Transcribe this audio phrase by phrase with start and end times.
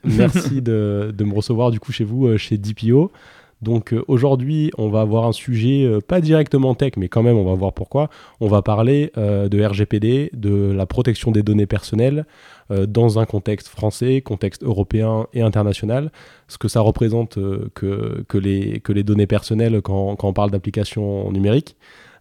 [0.04, 3.10] Merci de, me recevoir du coup chez vous, euh, chez DPO.
[3.62, 7.44] Donc euh, aujourd'hui, on va avoir un sujet pas directement tech, mais quand même, on
[7.44, 8.08] va voir pourquoi.
[8.40, 12.24] On va parler de RGPD, de la protection des données personnelles
[12.70, 16.10] dans un contexte français, contexte européen et international.
[16.48, 17.34] Ce que ça représente
[17.74, 21.76] que, que, les, que les données personnelles quand, quand on parle d'applications numériques.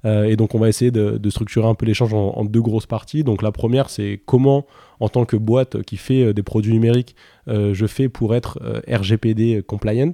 [0.06, 3.24] Euh, et donc on va essayer de, structurer un peu l'échange en, deux grosses parties.
[3.24, 4.66] Donc la première, c'est comment,
[5.00, 7.16] en tant que boîte qui fait euh, des produits numériques,
[7.48, 10.14] euh, je fais pour être RGPD compliant.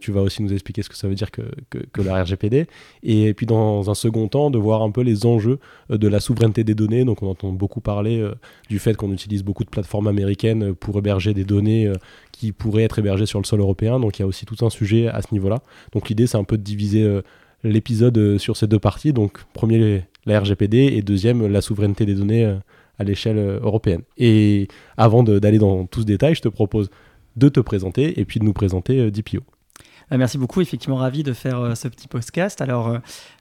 [0.00, 2.66] tu vas aussi nous expliquer ce que ça veut dire que, que, la RGPD.
[3.02, 5.58] Et puis dans un second temps, de voir un peu les enjeux
[5.90, 7.04] de la souveraineté des données.
[7.04, 8.26] Donc on entend beaucoup parler
[8.68, 11.92] du fait qu'on utilise beaucoup de plateformes américaines pour héberger des données
[12.32, 14.00] qui pourraient être hébergées sur le sol européen.
[14.00, 15.60] Donc il y a aussi tout un sujet à ce niveau-là.
[15.92, 17.20] Donc l'idée, c'est un peu de diviser
[17.64, 19.12] l'épisode euh, sur ces deux parties.
[19.12, 22.56] Donc, premier, la RGPD et deuxième, la souveraineté des données euh,
[22.98, 24.02] à l'échelle euh, européenne.
[24.18, 26.90] Et avant d'aller dans tout ce détail, je te propose
[27.36, 29.40] de te présenter et puis de nous présenter DPO.
[30.14, 32.60] Ah, merci beaucoup, effectivement ravi de faire ce petit podcast.
[32.60, 32.98] Alors,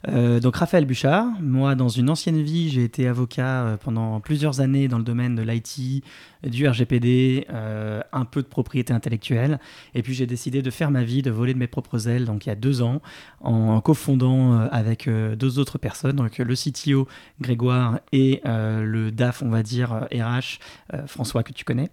[0.08, 4.98] donc Raphaël Bouchard, moi dans une ancienne vie, j'ai été avocat pendant plusieurs années dans
[4.98, 6.02] le domaine de l'IT,
[6.48, 9.60] du RGPD, euh, un peu de propriété intellectuelle.
[9.94, 12.46] Et puis j'ai décidé de faire ma vie, de voler de mes propres ailes, donc
[12.46, 13.02] il y a deux ans,
[13.42, 17.08] en cofondant euh, avec euh, deux autres personnes, donc le CTO
[17.40, 20.60] Grégoire et le DAF, on va dire, RH,
[21.08, 21.90] François, que tu connais,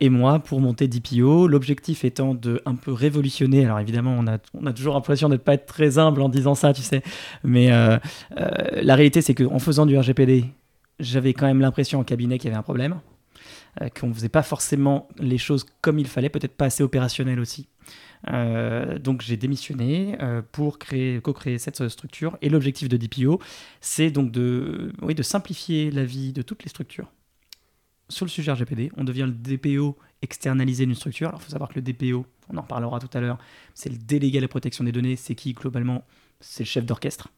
[0.00, 1.48] et moi pour monter DPO.
[1.48, 5.54] L'objectif étant de un peu révolutionner, alors évidemment on a, toujours l'impression de ne pas
[5.54, 7.02] être très humble en disant ça, tu sais,
[7.44, 10.46] mais la réalité c'est qu'en faisant du RGPD,
[10.98, 13.00] j'avais quand même l'impression en cabinet qu'il y avait un problème.
[13.80, 17.38] Euh, qu'on ne faisait pas forcément les choses comme il fallait, peut-être pas assez opérationnel
[17.38, 17.68] aussi.
[18.28, 22.36] Euh, donc j'ai démissionné euh, pour créer, co-créer cette structure.
[22.42, 23.40] Et l'objectif de DPO,
[23.80, 27.10] c'est donc de simplifier la vie de toutes les structures.
[28.10, 31.28] Sur le sujet RGPD, on devient le DPO externalisé d'une structure.
[31.28, 33.38] Alors il faut savoir que le DPO, on en reparlera tout à l'heure,
[33.72, 35.14] c'est le délégué à la protection des données.
[35.14, 36.04] C'est qui globalement?
[36.40, 37.28] C'est le chef d'orchestre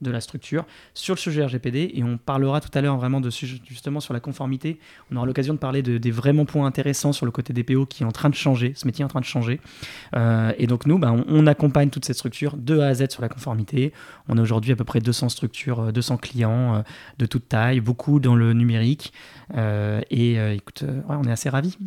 [0.00, 0.64] de la structure
[0.94, 4.20] sur le sujet RGPD et on parlera tout à l'heure vraiment de justement sur la
[4.20, 4.78] conformité.
[5.10, 8.02] On aura l'occasion de parler de, des vraiment points intéressants sur le côté DPO qui
[8.02, 9.60] est en train de changer, ce métier est en train de changer.
[10.14, 13.22] Euh, et donc nous, ben, on, accompagne toute cette structure de A à Z sur
[13.22, 13.92] la conformité.
[14.28, 16.82] On a aujourd'hui à peu près 200 structures, 200 euh, clients euh,
[17.18, 19.12] de toute taille, beaucoup dans le numérique.
[19.56, 21.78] et écoute, on est assez ravis.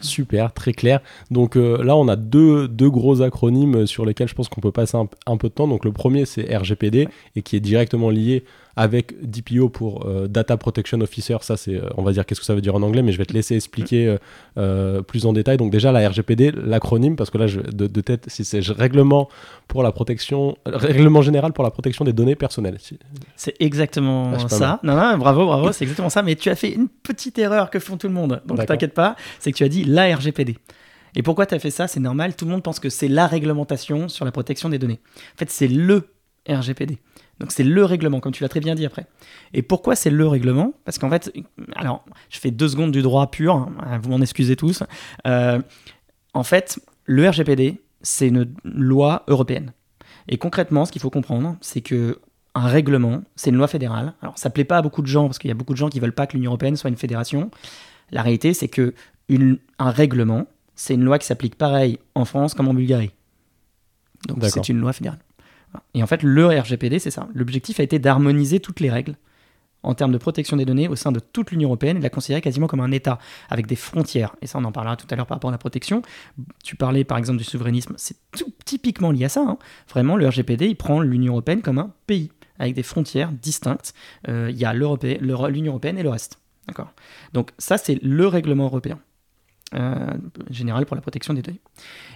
[0.00, 1.00] Super, très clair.
[1.30, 4.72] Donc euh, là, on a deux, deux, gros acronymes sur lesquels je pense qu'on peut
[4.72, 5.68] passer un, peu de temps.
[5.68, 8.44] Donc le premier, c'est RGPD et qui est directement lié
[8.76, 11.38] avec DPO pour euh, Data Protection Officer.
[11.40, 13.16] Ça, c'est, euh, on va dire, qu'est-ce que ça veut dire en anglais, mais je
[13.16, 14.16] vais te laisser expliquer
[14.58, 15.56] euh, plus en détail.
[15.56, 19.28] Donc déjà, la RGPD, l'acronyme, parce que là, je, de, tête, si c'est règlement
[19.66, 22.76] pour la protection, règlement général pour la protection des données personnelles.
[23.34, 24.80] C'est exactement ah, ça.
[24.82, 26.22] Non, non, bravo, bravo, c'est exactement ça.
[26.22, 28.42] Mais tu as fait une petite erreur que font tout le monde.
[28.44, 30.58] Donc t'inquiète pas, c'est que tu as dit la RGPD.
[31.14, 31.88] Et pourquoi tu as fait ça?
[31.88, 35.00] C'est normal, tout le monde pense que c'est la réglementation sur la protection des données.
[35.34, 36.10] En fait, c'est le
[36.46, 36.98] RGPD.
[37.40, 39.06] Donc c'est le règlement, comme tu l'as très bien dit après.
[39.52, 40.72] Et pourquoi c'est le règlement?
[40.84, 41.32] Parce qu'en fait,
[41.74, 44.82] alors je fais deux secondes du droit pur, hein, vous m'en excusez tous.
[45.26, 45.60] Euh,
[46.32, 49.72] en fait, le RGPD, c'est une loi européenne.
[50.28, 52.18] Et concrètement, ce qu'il faut comprendre, c'est que
[52.54, 54.14] un règlement, c'est une loi fédérale.
[54.22, 55.90] Alors ça plaît pas à beaucoup de gens parce qu'il y a beaucoup de gens
[55.90, 57.50] qui veulent pas que l'Union européenne soit une fédération.
[58.10, 58.94] La réalité, c'est que
[59.78, 63.10] un règlement, c'est une loi qui s'applique pareil en France comme en Bulgarie.
[64.26, 65.18] Donc c'est une loi fédérale.
[65.94, 67.28] Et en fait, le RGPD, c'est ça.
[67.34, 69.16] L'objectif a été d'harmoniser toutes les règles
[69.82, 72.10] en termes de protection des données au sein de toute l'Union européenne et de la
[72.10, 73.18] considérer quasiment comme un État
[73.48, 74.34] avec des frontières.
[74.42, 76.02] Et ça, on en parlera tout à l'heure par rapport à la protection.
[76.64, 78.16] Tu parlais par exemple du souverainisme, c'est
[78.64, 79.42] typiquement lié à ça.
[79.42, 79.58] Hein.
[79.88, 83.94] Vraiment, le RGPD, il prend l'Union européenne comme un pays avec des frontières distinctes.
[84.28, 86.40] Euh, il y a l'Union européenne et le reste.
[86.66, 86.90] D'accord?
[87.32, 88.98] Donc ça, c'est le règlement européen.
[89.74, 90.12] Euh,
[90.48, 91.60] général pour la protection des données.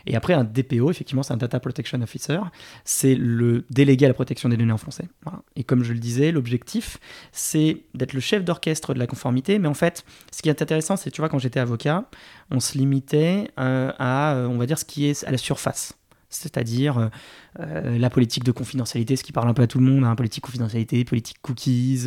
[0.07, 2.39] Et après, un DPO, effectivement, c'est un Data Protection Officer,
[2.85, 5.09] c'est le délégué à la protection des données en français.
[5.57, 6.99] Et comme je le disais, l'objectif,
[7.33, 10.97] c'est d'être le chef d'orchestre de la conformité, mais en fait, ce qui est intéressant,
[10.97, 12.09] c'est, tu vois, quand j'étais avocat,
[12.53, 15.95] on se limitait euh, à, euh, on va dire, ce qui est à la surface
[16.33, 17.11] c'est-à-dire
[17.59, 20.45] la politique de confidentialité, ce qui parle un peu à tout le monde, hein, politique
[20.45, 22.07] confidentialité, politique cookies,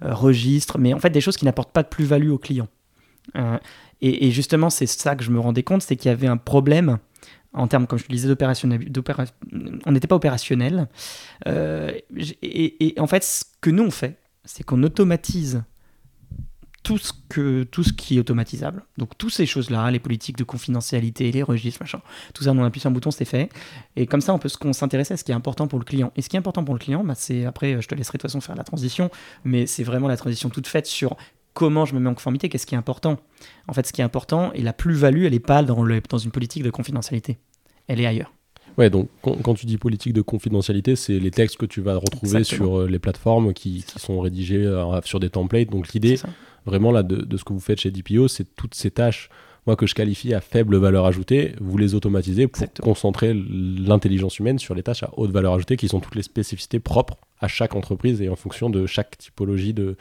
[0.00, 2.66] registre, mais en fait des choses qui n'apportent pas de plus-value au client.
[4.00, 6.98] Et, justement, c'est ça que je me rendais compte, c'est qu'il y avait un problème
[7.52, 8.90] en termes, comme je le disais, d'opérationnel,
[9.86, 10.88] on n'était pas opérationnel.
[11.46, 15.62] et, en fait, ce que nous on fait, c'est qu'on automatise
[16.88, 18.82] tout ce, que, tout ce qui est automatisable.
[18.96, 22.00] Donc, toutes ces choses-là, les politiques de confidentialité, les registres, machin,
[22.32, 23.50] tout ça, on appuie sur un bouton, c'est fait.
[23.94, 26.12] Et comme ça, on peut s'intéresser à ce qui est important pour le client.
[26.16, 28.22] Et ce qui est important pour le client, bah, c'est après, je te laisserai de
[28.22, 29.10] toute façon faire la transition,
[29.44, 31.16] mais c'est vraiment la transition toute faite sur
[31.58, 33.16] comment je me mets en conformité, qu'est-ce qui est important.
[33.66, 36.18] En fait, ce qui est important et la plus-value, elle n'est pas dans, le, dans
[36.18, 37.36] une politique de confidentialité.
[37.88, 38.32] Elle est ailleurs.
[38.76, 42.44] Ouais, donc quand, tu dis politique de confidentialité, c'est les textes que tu vas retrouver
[42.44, 45.70] sur euh, les plateformes qui, qui sont rédigés euh, sur des templates.
[45.70, 46.20] Donc l'idée,
[46.64, 49.28] vraiment là, de, ce que vous faites chez DPO, c'est toutes ces tâches
[49.66, 54.58] moi que je qualifie à faible valeur ajoutée, vous les automatisez pour concentrer l'intelligence humaine
[54.58, 57.74] sur les tâches à haute valeur ajoutée qui sont toutes les spécificités propres à chaque
[57.74, 59.96] entreprise et en fonction de chaque typologie de,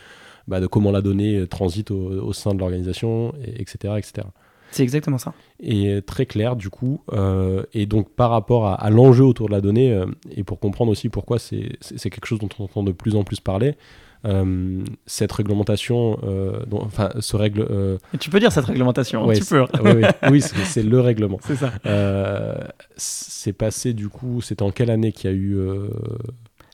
[0.47, 3.95] bah, de comment la donnée transite au, sein de l'organisation, etc.
[3.97, 4.27] etc.
[4.71, 5.33] C'est exactement ça.
[5.59, 7.01] Et très clair du coup.
[7.13, 10.05] Euh, et donc par rapport à, l'enjeu autour de la donnée, euh,
[10.35, 11.77] et pour comprendre aussi pourquoi c'est
[12.09, 13.75] quelque chose dont on entend de plus en plus parler,
[14.25, 16.19] euh, cette réglementation,
[16.71, 17.99] enfin ce règle.
[18.19, 19.65] tu peux dire cette réglementation, tu peux.
[19.83, 21.39] oui, oui, c'est le règlement.
[21.43, 21.71] C'est ça.
[22.97, 25.57] c'est passé du coup, c'était en quelle année qu'il y a eu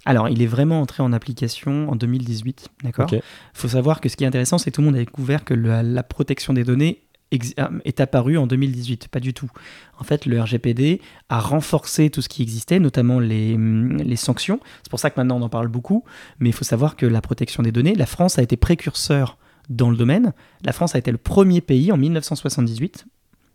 [0.06, 3.22] alors, il est vraiment entré en application en 2018, d'accord Il
[3.54, 5.54] faut savoir que ce qui est intéressant, c'est que tout le monde a découvert que
[5.54, 7.04] la protection des données
[7.34, 9.50] euh, est apparu en 2018, pas du tout.
[9.98, 14.60] En fait, le RGPD a renforcé tout ce qui existait, notamment les, hum, les sanctions.
[14.84, 16.04] C'est pour ça que maintenant on en parle beaucoup,
[16.40, 19.38] mais il faut savoir que la protection des données, la France a été précurseur
[19.70, 20.34] dans le domaine.
[20.64, 23.06] La France a été le premier pays en 1978,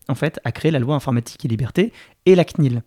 [0.08, 1.92] en fait, à créer la loi informatique et liberté
[2.26, 2.82] et la CNIL.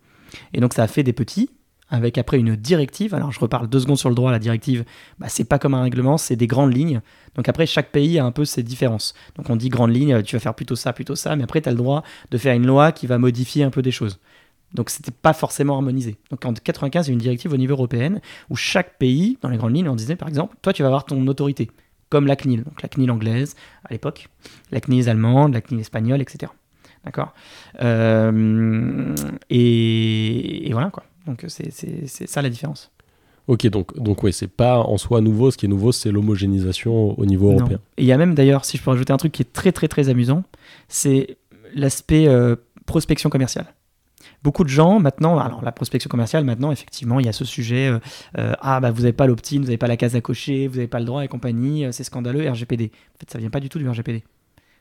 [0.52, 1.50] Et donc ça a fait des petits,
[1.92, 3.14] avec après une directive.
[3.14, 4.84] Alors je reparle deux secondes sur le droit, la directive,
[5.18, 7.02] bah, c'est pas comme un règlement, c'est des grandes lignes.
[7.36, 9.14] Donc après, chaque pays a un peu ses différences.
[9.36, 11.68] Donc on dit grande ligne, tu vas faire plutôt ça, plutôt ça, mais après tu
[11.68, 14.18] as le droit de faire une loi qui va modifier un peu des choses.
[14.72, 16.16] Donc c'était pas forcément harmonisé.
[16.30, 19.50] Donc en 95, il y a une directive au niveau européen où chaque pays, dans
[19.50, 21.70] les grandes lignes, on disait par exemple, toi tu vas avoir ton autorité,
[22.08, 23.54] comme la CNIL, donc la CNIL anglaise
[23.84, 24.28] à l'époque,
[24.70, 26.50] la CNIL allemande, la CNIL espagnole, etc.
[27.04, 27.34] D'accord?
[27.82, 29.14] Euh,
[29.50, 31.04] et, et voilà quoi.
[31.26, 31.70] Donc c'est
[32.06, 32.90] ça la différence.
[33.48, 35.50] Ok, donc, donc oui, c'est pas en soi nouveau.
[35.50, 37.78] Ce qui est nouveau, c'est l'homogénéisation au niveau européen.
[37.96, 39.72] Et il y a même d'ailleurs, si je peux rajouter un truc qui est très
[39.72, 40.44] très très amusant,
[40.88, 41.38] c'est
[41.74, 42.54] l'aspect euh,
[42.86, 43.66] prospection commerciale.
[44.44, 47.88] Beaucoup de gens maintenant, alors la prospection commerciale, maintenant, effectivement, il y a ce sujet
[47.88, 47.98] euh,
[48.38, 50.76] euh, ah bah vous n'avez pas l'opt-in, vous n'avez pas la case à cocher, vous
[50.76, 52.92] n'avez pas le droit et compagnie, c'est scandaleux, RGPD.
[53.16, 54.22] En fait, ça vient pas du tout du RGPD.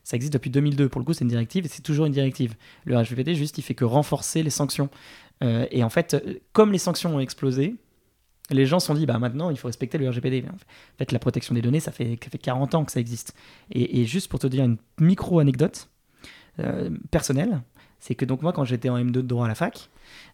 [0.04, 0.90] Ça existe depuis 2002.
[0.90, 2.56] Pour le coup, c'est une directive et c'est toujours une directive.
[2.86, 4.90] Le RGPD, juste, il fait que renforcer les sanctions.
[5.44, 6.16] Euh, et en fait,
[6.54, 7.76] comme les sanctions ont explosé,
[8.50, 10.44] les gens se sont dit, bah maintenant, il faut respecter le RGPD.
[10.48, 13.36] En fait, la protection des données, ça fait, ça fait 40 ans que ça existe.
[13.72, 15.90] Et, juste pour te dire une micro-anecdote
[16.60, 17.62] euh, personnelle,
[18.00, 19.90] c'est que donc moi, quand j'étais en M2 de droit à la fac,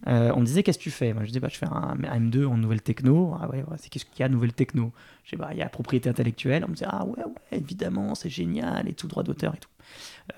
[0.07, 1.13] euh, on me disait, qu'est-ce que tu fais?
[1.19, 3.36] Je disais, bah, je fais un, M2 en nouvelle techno.
[3.39, 4.92] Ah ouais, c'est qu'est-ce qu'il y a nouvelle techno?
[5.25, 6.63] Je dis, bah, il y a propriété intellectuelle.
[6.65, 9.69] On me disait, ah ouais, ouais, évidemment, c'est génial, et tout, droit d'auteur et tout.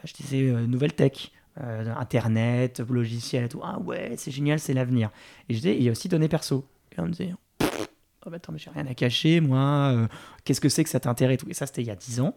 [0.04, 1.32] je disais, nouvelle tech.
[1.62, 3.60] Euh, Internet, logiciel et tout.
[3.64, 5.10] Ah ouais, c'est génial, c'est l'avenir.
[5.50, 6.66] Et je disais, il y a aussi données perso.
[6.96, 9.92] Et on me disait, oh bah attends, mais j'ai rien à cacher, moi.
[9.94, 10.08] Euh,
[10.46, 11.50] qu'est-ce que c'est que ça t'intéresse et tout.
[11.50, 12.36] Et ça, c'était il y a 10 ans.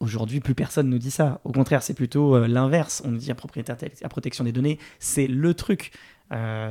[0.00, 1.40] Aujourd'hui, plus personne nous dit ça.
[1.44, 3.02] Au contraire, c'est plutôt euh, l'inverse.
[3.06, 5.92] On nous dit la propriété, la protection des données, c'est le truc.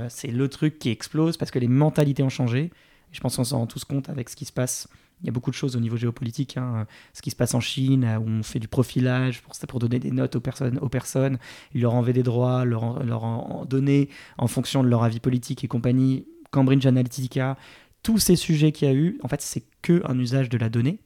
[0.10, 2.72] c'est le truc qui explose parce que les mentalités ont changé.
[3.12, 4.88] Je pense qu'on s'en rend tous compte avec ce qui se passe
[5.22, 6.58] il y a beaucoup de choses au niveau géopolitique.
[6.58, 6.88] Hein.
[7.14, 10.12] Ce qui se passe en Chine, où on fait du profilage pour, pour donner des
[10.12, 11.38] notes aux personnes, aux personnes.
[11.74, 15.64] Ils leur envoient des droits, leur, leur en donner en fonction de leur avis politique
[15.64, 16.26] et compagnie.
[16.52, 17.58] Cambridge Analytica,
[18.04, 20.70] tous ces sujets qu'il y a eu, en fait, c'est que un usage de la
[20.70, 21.00] donnée.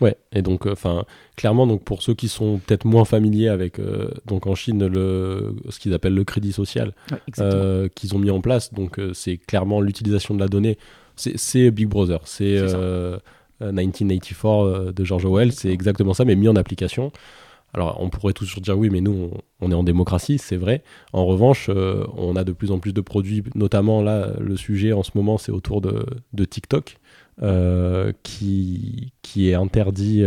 [0.00, 1.04] Ouais, et donc, euh, enfin,
[1.36, 5.56] clairement, donc pour ceux qui sont peut-être moins familiers avec, euh, donc en Chine, le,
[5.70, 6.94] ce qu'ils appellent le crédit social,
[7.40, 10.78] euh, qu'ils ont mis en place, donc c'est clairement l'utilisation de la donnée.
[11.16, 12.62] C'est Big Brother, c'est
[13.60, 17.12] 1984 euh, euh, de George Orwell, c'est exactement ça, mais mis en application.
[17.74, 20.82] Alors, on pourrait toujours dire oui, mais nous, on, est en démocratie, c'est vrai.
[21.12, 24.92] En revanche, euh, on a de plus en plus de produits, notamment là, le sujet
[24.92, 26.96] en ce moment, c'est autour de, TikTok,
[28.22, 30.24] qui, qui est interdit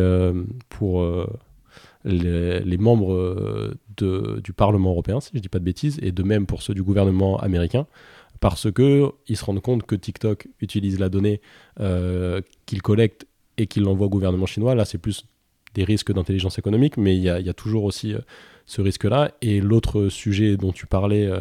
[0.70, 1.04] pour
[2.06, 6.46] les, membres du Parlement européen, si je ne dis pas de bêtises, et de même
[6.46, 7.88] pour ceux du gouvernement américain
[8.42, 11.40] parce que ils se rendent compte que TikTok utilise la donnée
[11.80, 14.76] euh, qu'il collecte et qu'il l'envoie au gouvernement chinois.
[14.76, 15.26] Là, c'est plus
[15.76, 18.20] des risques d'intelligence économique, mais il y, a toujours aussi euh,
[18.66, 19.32] ce risque-là.
[19.42, 21.32] Et l'autre sujet dont tu parlais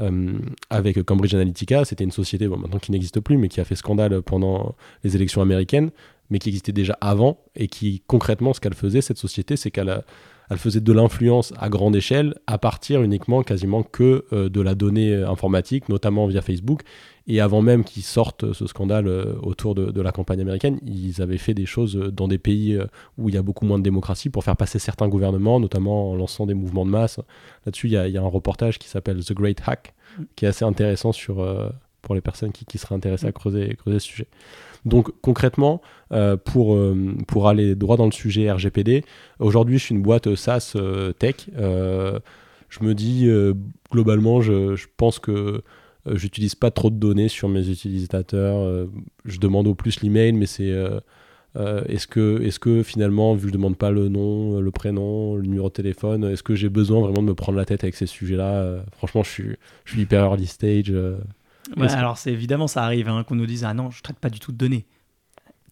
[0.00, 3.74] euh, avec Cambridge Analytica, c'était une société maintenant qui n'existe plus, mais qui a fait
[3.74, 5.90] scandale pendant les élections américaines,
[6.28, 10.04] mais qui existait déjà avant et qui concrètement, ce qu'elle faisait, cette société, c'est qu'elle
[10.50, 14.74] elle faisait de l'influence à grande échelle à partir uniquement quasiment que euh, de la
[14.74, 16.82] donnée informatique, notamment via Facebook.
[17.26, 19.08] Et avant même qu'ils sortent ce scandale
[19.42, 22.78] autour de, la campagne américaine, ils avaient fait des choses dans des pays
[23.16, 26.16] où il y a beaucoup moins de démocratie pour faire passer certains gouvernements, notamment en
[26.16, 27.18] lançant des mouvements de masse.
[27.64, 29.94] Là-dessus, il y, a un reportage qui s'appelle The Great Hack,
[30.36, 31.36] qui est assez intéressant sur,
[32.02, 34.28] pour les personnes qui, seraient intéressées à creuser ce sujet.
[34.84, 35.80] Donc concrètement,
[36.12, 39.04] euh, pour, euh, pour aller droit dans le sujet RGPD,
[39.38, 41.48] aujourd'hui je suis une boîte SaaS euh, tech.
[41.56, 43.28] je me dis,
[43.92, 45.62] globalement, je, pense que
[46.12, 48.86] j'utilise pas trop de données sur mes utilisateurs.
[49.24, 50.74] je demande au plus l'email, mais c'est...
[51.56, 55.72] est-ce que, finalement, vu que je demande pas le nom, le prénom, le numéro de
[55.72, 58.84] téléphone, est-ce que j'ai besoin vraiment de me prendre la tête avec ces sujets-là?
[58.96, 60.92] Franchement, je suis, je suis hyper early stage
[61.78, 64.40] alors c'est évidemment ça arrive hein, qu'on nous dise ah non je traite pas du
[64.40, 64.86] tout de données.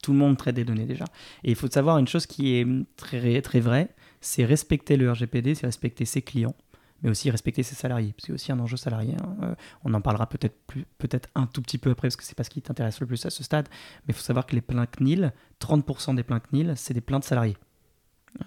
[0.03, 1.05] Tout le monde traite des données déjà.
[1.45, 3.89] Et il faut savoir une chose qui est très très vraie,
[4.21, 6.57] c'est respecter le RGPD, c'est respecter ses clients,
[7.03, 8.13] mais aussi respecter ses salariés.
[8.19, 9.15] C'est aussi un enjeu salarié.
[9.23, 9.37] Hein.
[9.43, 10.57] Euh, on en parlera peut-être
[10.99, 13.25] peut-être un tout petit peu après parce que c'est pas ce qui t'intéresse le plus
[13.27, 13.69] à ce stade.
[14.07, 17.25] Mais il faut savoir que les plaintes CNIL, 30% des plaintes CNIL, c'est des plaintes
[17.25, 17.57] salariés.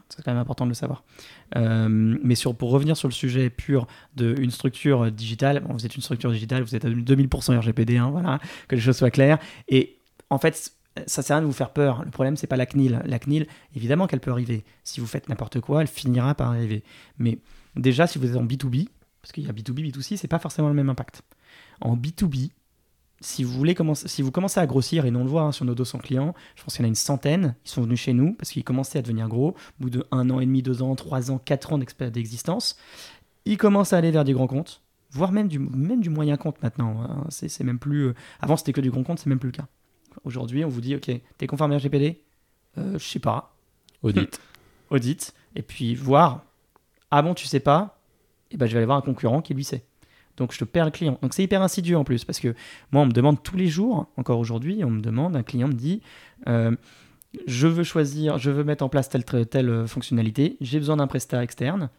[0.10, 1.04] C'est quand même important de le savoir.
[1.56, 6.02] Euh, mais sur, pour revenir sur le sujet pur d'une structure digitale, vous êtes une
[6.02, 9.38] structure digitale, vous êtes à 2000% RGPD, hein, voilà, que les choses soient claires.
[9.68, 10.00] Et
[10.30, 10.72] en fait,
[11.08, 12.04] ça sert à rien de vous faire peur.
[12.04, 13.02] Le problème, c'est pas la CNIL.
[13.06, 14.64] La CNIL, évidemment qu'elle peut arriver.
[14.84, 16.84] Si vous faites n'importe quoi, elle finira par arriver.
[17.18, 17.40] Mais
[17.76, 18.88] déjà, si vous êtes en B2B,
[19.22, 21.22] parce qu'il y a B2B, B2C, c'est pas forcément le même impact.
[21.82, 22.52] En B2B,
[23.26, 25.52] si vous, voulez commencer, si vous commencez à grossir, et nous on le voit hein,
[25.52, 28.00] sur nos 200 clients, je pense qu'il y en a une centaine, ils sont venus
[28.00, 30.62] chez nous parce qu'ils commençaient à devenir gros, au bout de un an et demi,
[30.62, 32.78] deux ans, trois ans, quatre ans d'existence,
[33.46, 36.62] ils commencent à aller vers des grands comptes, voire même du, même du moyen compte
[36.62, 37.02] maintenant.
[37.02, 37.26] Hein.
[37.30, 38.10] c'est même plus.
[38.10, 39.68] Euh, avant c'était que du grand compte, c'est même plus le cas.
[40.24, 42.22] Aujourd'hui, on vous dit, ok, t'es conforme à RGPD
[42.78, 43.56] euh, Je sais pas.
[44.04, 44.40] Audit.
[44.92, 45.34] Audit.
[45.56, 46.46] Et puis voir,
[47.10, 48.00] ah bon, tu sais pas?
[48.52, 49.84] Et eh ben je vais aller voir un concurrent qui lui sait.
[50.38, 51.18] Donc je te perds le client.
[51.22, 52.56] Donc c'est hyper insidieux en plus parce que
[52.92, 55.74] moi on me demande tous les jours, encore aujourd'hui, on me demande, un client me
[55.74, 56.02] dit,
[56.48, 56.76] euh,
[57.48, 61.44] je veux choisir, je veux mettre en place telle telle fonctionnalité, j'ai besoin d'un prestat
[61.44, 61.90] externe,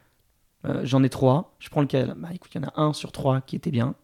[0.64, 2.14] euh, j'en ai trois, je prends lequel?
[2.16, 3.94] Bah écoute, il y en a un sur trois qui était bien,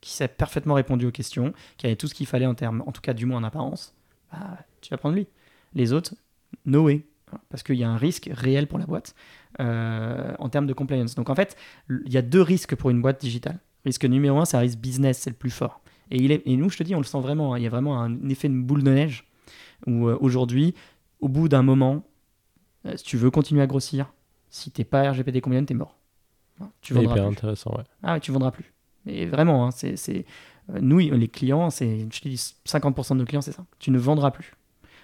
[0.00, 2.92] qui s'est parfaitement répondu aux questions, qui avait tout ce qu'il fallait en termes, en
[2.92, 3.94] tout cas du moins en apparence.
[4.32, 5.26] Bah, tu vas prendre lui.
[5.74, 6.14] Les autres,
[6.64, 7.04] no way
[7.48, 9.14] parce qu'il y a un risque réel pour la boîte
[9.60, 11.14] euh, en termes de compliance.
[11.14, 11.56] Donc en fait,
[11.88, 13.58] il y a deux risques pour une boîte digitale.
[13.84, 15.80] Risque numéro un, c'est un risque business, c'est le plus fort.
[16.10, 17.58] Et, il est, et nous, je te dis, on le sent vraiment, hein.
[17.58, 19.28] il y a vraiment un effet de boule de neige
[19.86, 20.74] où euh, aujourd'hui,
[21.20, 22.04] au bout d'un moment,
[22.86, 24.12] euh, si tu veux continuer à grossir,
[24.48, 25.96] si t'es pas RGPD compliant, t'es mort.
[26.80, 27.84] Tu vendras hyper intéressant, ouais.
[28.02, 28.72] Ah, tu vendras plus.
[29.04, 30.24] Mais vraiment, hein, c'est,
[30.80, 33.66] nous, les clients, c'est, je te dis, 50% de nos clients, c'est ça.
[33.78, 34.55] Tu ne vendras plus.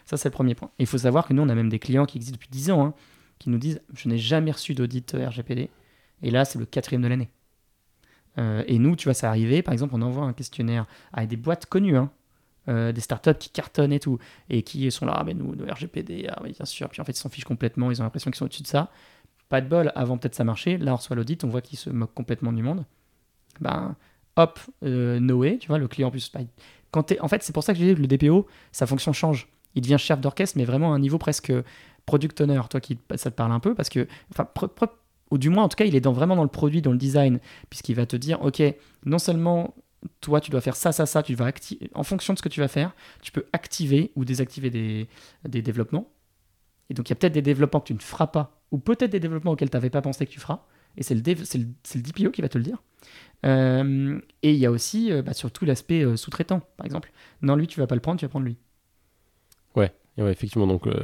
[0.05, 0.71] Ça, c'est le premier point.
[0.79, 2.85] il faut savoir que nous, on a même des clients qui existent depuis 10 ans,
[2.85, 2.95] hein,
[3.39, 5.71] qui nous disent Je n'ai jamais reçu d'audit RGPD.
[6.23, 7.31] Et là, c'est le quatrième de l'année.
[8.39, 9.63] Euh, et nous, tu vois, ça arrivé.
[9.63, 12.11] Par exemple, on envoie un questionnaire à des boîtes connues, hein,
[12.69, 14.19] euh, des startups qui cartonnent et tout,
[14.49, 16.89] et qui sont là, ah, mais nous, le RGPD, ah oui, bien sûr.
[16.89, 18.91] Puis en fait, ils s'en fichent complètement, ils ont l'impression qu'ils sont au-dessus de ça.
[19.49, 20.79] Pas de bol, avant peut-être ça marchait.
[20.79, 22.87] Là, on reçoit l'audit, on voit qu'ils se moquent complètement du monde.
[23.61, 23.97] Ben,
[24.37, 26.33] hop, euh, Noé, tu vois, le client en plus.
[26.91, 29.49] Quand en fait, c'est pour ça que je dis que le DPO, sa fonction change
[29.75, 31.53] il devient chef d'orchestre, mais vraiment à un niveau presque
[32.07, 32.61] product owner.
[32.69, 32.81] Toi,
[33.17, 34.49] ça te parle un peu parce que, enfin,
[35.31, 37.41] ou du moins, en tout cas, il est vraiment dans le produit, dans le design,
[37.71, 38.63] puisqu'il va te dire, ok,
[39.07, 39.75] non seulement
[40.21, 41.51] toi, tu dois faire ça, ça, ça, tu vas
[41.95, 45.09] en fonction de ce que tu vas faire, tu peux activer ou désactiver des,
[45.45, 46.09] développements.
[46.91, 49.11] Et donc, il y a peut-être des développements que tu ne feras pas, ou peut-être
[49.11, 50.65] des développements auxquels tu n'avais pas pensé que tu feras.
[50.97, 52.83] Et c'est le, le, le, DPO qui va te le dire.
[53.47, 57.13] Euh, et il y a aussi euh, bah, surtout l'aspect euh, sous-traitant, par exemple.
[57.41, 58.59] Non, lui, tu vas pas le prendre, tu vas prendre lui.
[59.77, 60.67] Ouais, effectivement.
[60.67, 60.95] Donc, euh,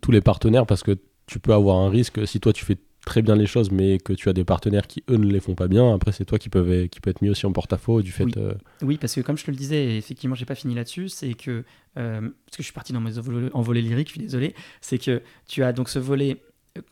[0.00, 3.22] tous les partenaires, parce que tu peux avoir un risque si toi tu fais très
[3.22, 5.68] bien les choses, mais que tu as des partenaires qui eux ne les font pas
[5.68, 5.94] bien.
[5.94, 8.24] Après, c'est toi qui qui peut être mis aussi en porte-à-faux du fait.
[8.24, 8.32] Oui.
[8.36, 8.98] Euh, oui.
[8.98, 11.08] parce que comme je te le disais, effectivement, j'ai pas fini là-dessus.
[11.08, 11.64] C'est que
[11.96, 13.18] euh, parce que je suis parti dans mes
[13.52, 14.54] envolées lyriques, je suis désolé.
[14.80, 16.42] C'est que tu as donc ce volet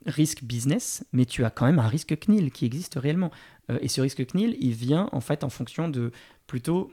[0.06, 3.30] risque business, mais tu as quand même un risque CNIL qui existe réellement.
[3.80, 6.10] et ce risque CNIL, il vient en fait en fonction de
[6.46, 6.90] plutôt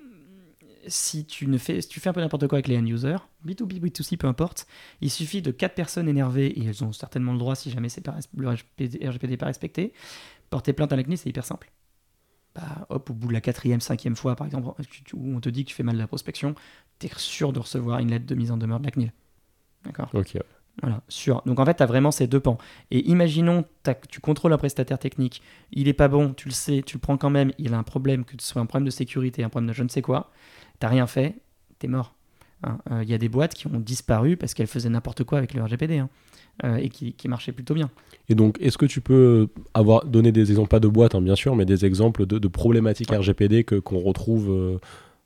[0.88, 4.18] si tu, ne fais, tu fais un peu n'importe quoi avec les end-users, B2B, B2C,
[4.18, 4.68] peu importe,
[5.02, 8.06] il suffit de 4 personnes énervées, et elles ont certainement le droit si jamais c'est
[8.36, 9.94] le RGPD n'est pas respecté,
[10.50, 11.72] porter plainte à la CNIL, c'est hyper simple.
[12.56, 14.70] Bah, hop, au bout de la quatrième, cinquième fois, par exemple,
[15.14, 16.56] où on te dit que tu fais mal de la prospection,
[17.00, 19.14] tu es sûr de recevoir une lettre de mise en demeure de la CNIL.
[19.86, 20.10] D'accord?
[20.14, 20.38] Ok.
[20.82, 21.44] Voilà, sûr.
[21.46, 22.58] Donc en fait, tu as vraiment ces deux pans.
[22.90, 23.64] Et imaginons,
[24.10, 27.18] tu contrôles un prestataire technique, il est pas bon, tu le sais, tu le prends
[27.18, 29.70] quand même, il a un problème, que ce soit un problème de sécurité, un problème
[29.70, 30.32] de je ne sais quoi,
[30.80, 31.36] t'as rien fait,
[31.80, 32.16] t'es mort.
[32.64, 32.78] Hein.
[33.02, 35.64] Il y a des boîtes qui ont disparu parce qu'elles faisaient n'importe quoi avec le
[35.64, 36.10] RGPD hein,
[36.78, 37.90] et qui, qui marchaient plutôt bien.
[38.30, 41.36] Et donc, est-ce que tu peux avoir donné des exemples, pas de boîtes, hein, bien
[41.36, 44.78] sûr, mais des exemples de, problématiques RGPD que, qu'on retrouve euh,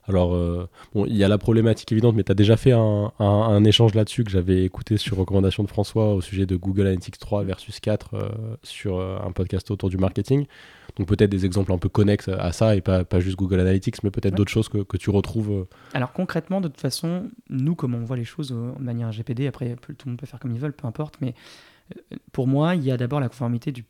[0.08, 3.12] Alors, euh, bon, il y a la problématique évidente, mais tu as déjà fait un,
[3.18, 7.18] un, échange là-dessus que j'avais écouté sur recommandation de François au sujet de Google Analytics
[7.18, 8.28] 3 versus 4 euh,
[8.62, 10.46] sur un podcast autour du marketing.
[10.96, 14.02] Donc, peut-être des exemples un peu connexes à ça et pas, pas juste Google Analytics,
[14.02, 15.66] mais peut-être d'autres choses que, que, tu retrouves.
[15.94, 19.76] Alors, concrètement, de toute façon, nous, comment on voit les choses de manière RGPD, après,
[19.76, 21.34] tout le monde peut faire comme il veut, peu importe, mais
[22.32, 23.84] pour moi, il y a d'abord la conformité du.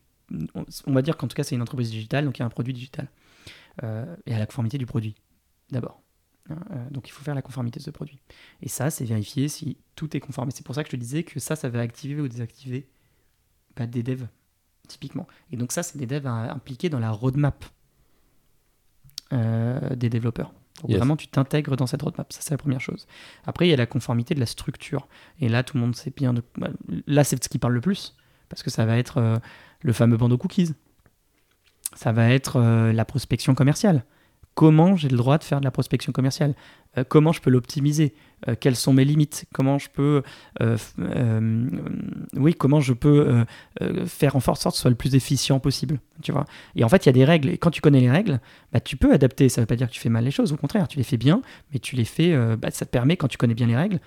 [0.86, 2.50] On va dire qu'en tout cas, c'est une entreprise digitale, donc il y a un
[2.50, 3.08] produit digital.
[3.82, 5.14] Euh, et à la conformité du produit,
[5.70, 6.02] d'abord.
[6.50, 8.18] Euh, donc il faut faire la conformité de ce produit.
[8.62, 10.50] Et ça, c'est vérifier si tout est conforme.
[10.50, 12.88] c'est pour ça que je te disais que ça, ça va activer ou désactiver
[13.76, 14.26] bah, des devs,
[14.86, 15.26] typiquement.
[15.50, 17.64] Et donc ça, c'est des devs impliqués dans la roadmap
[19.32, 20.52] euh, des développeurs.
[20.82, 22.32] Donc vraiment, tu t'intègres dans cette roadmap.
[22.32, 23.06] Ça, c'est la première chose.
[23.44, 25.08] Après, il y a la conformité de la structure.
[25.40, 26.32] Et là, tout le monde sait bien.
[26.32, 26.42] De...
[26.56, 26.70] Bah,
[27.06, 28.16] là, c'est ce qui parle le plus.
[28.48, 29.36] Parce que ça va être euh,
[29.82, 30.72] le fameux bandeau cookies.
[31.94, 34.04] Ça va être euh, la prospection commerciale
[34.58, 36.52] comment j'ai le droit de faire de la prospection commerciale,
[36.96, 38.12] euh, comment je peux l'optimiser,
[38.48, 40.24] euh, quelles sont mes limites, comment je peux,
[40.60, 40.76] euh,
[42.34, 43.44] oui, comment je peux
[44.06, 46.00] faire en sorte que ce soit le plus efficient possible.
[46.74, 47.50] Et en fait, il y a des règles.
[47.50, 48.40] Et quand tu connais les règles,
[48.72, 49.48] bah, tu peux adapter.
[49.48, 50.52] Ça ne veut pas dire que tu fais mal les choses.
[50.52, 51.40] Au contraire, tu les fais bien,
[51.72, 52.36] mais tu les fais.
[52.56, 54.00] Bah, ça te permet, quand tu connais bien les règles,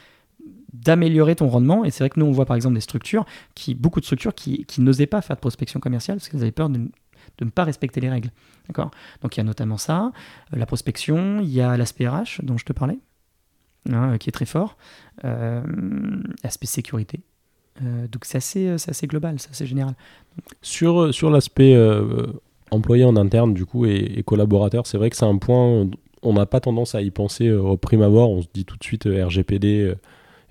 [0.73, 1.85] d'améliorer ton rendement.
[1.85, 4.35] Et c'est vrai que nous, on voit par exemple des structures, qui, beaucoup de structures
[4.35, 6.89] qui, qui n'osaient pas faire de prospection commerciale parce qu'elles avaient peur de,
[7.37, 8.31] de ne pas respecter les règles.
[8.67, 8.91] D'accord?
[9.21, 10.11] Donc il y a notamment ça,
[10.53, 12.99] euh, la prospection, il y a l'aspect RH dont je te parlais,
[13.91, 14.77] hein, qui est très fort,
[15.25, 15.61] euh,
[16.43, 17.21] l'aspect sécurité.
[17.81, 19.95] Euh, donc c'est assez, assez, global, c'est assez général.
[20.61, 21.77] Sur, l'aspect
[22.69, 25.89] employé en interne du coup et, collaborateur, c'est vrai que c'est un point,
[26.21, 28.83] on n'a pas tendance à y penser au prime abord, on se dit tout de
[28.83, 29.95] suite RGPD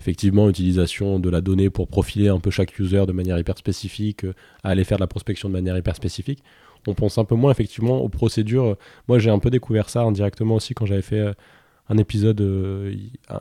[0.00, 4.24] effectivement, utilisation de la donnée pour profiler un peu chaque user de manière hyper spécifique,
[4.64, 6.42] aller faire de la prospection de manière hyper spécifique
[6.86, 8.76] on pense un peu moins effectivement aux procédures.
[9.08, 11.32] Moi, j'ai un peu découvert ça indirectement aussi quand j'avais fait euh,
[11.88, 12.94] un épisode euh,
[13.30, 13.36] euh,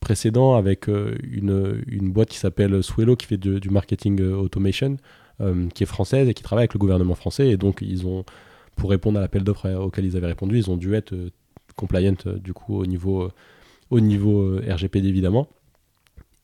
[0.00, 4.96] précédent avec une, une, boîte qui s'appelle Swello qui fait du marketing automation,
[5.74, 7.48] qui est française et qui travaille avec le gouvernement français.
[7.48, 8.24] Et donc, ils ont,
[8.74, 11.14] pour répondre à l'appel d'offres auquel ils avaient répondu, ils ont dû être
[11.76, 13.28] compliant du coup au niveau,
[13.90, 15.48] au niveau RGPD évidemment.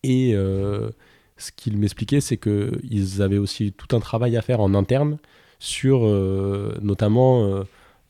[0.02, 5.16] Et ce qu'ils m'expliquaient, c'est qu'ils avaient aussi tout un travail à faire en interne
[5.60, 7.62] sur euh, notamment euh,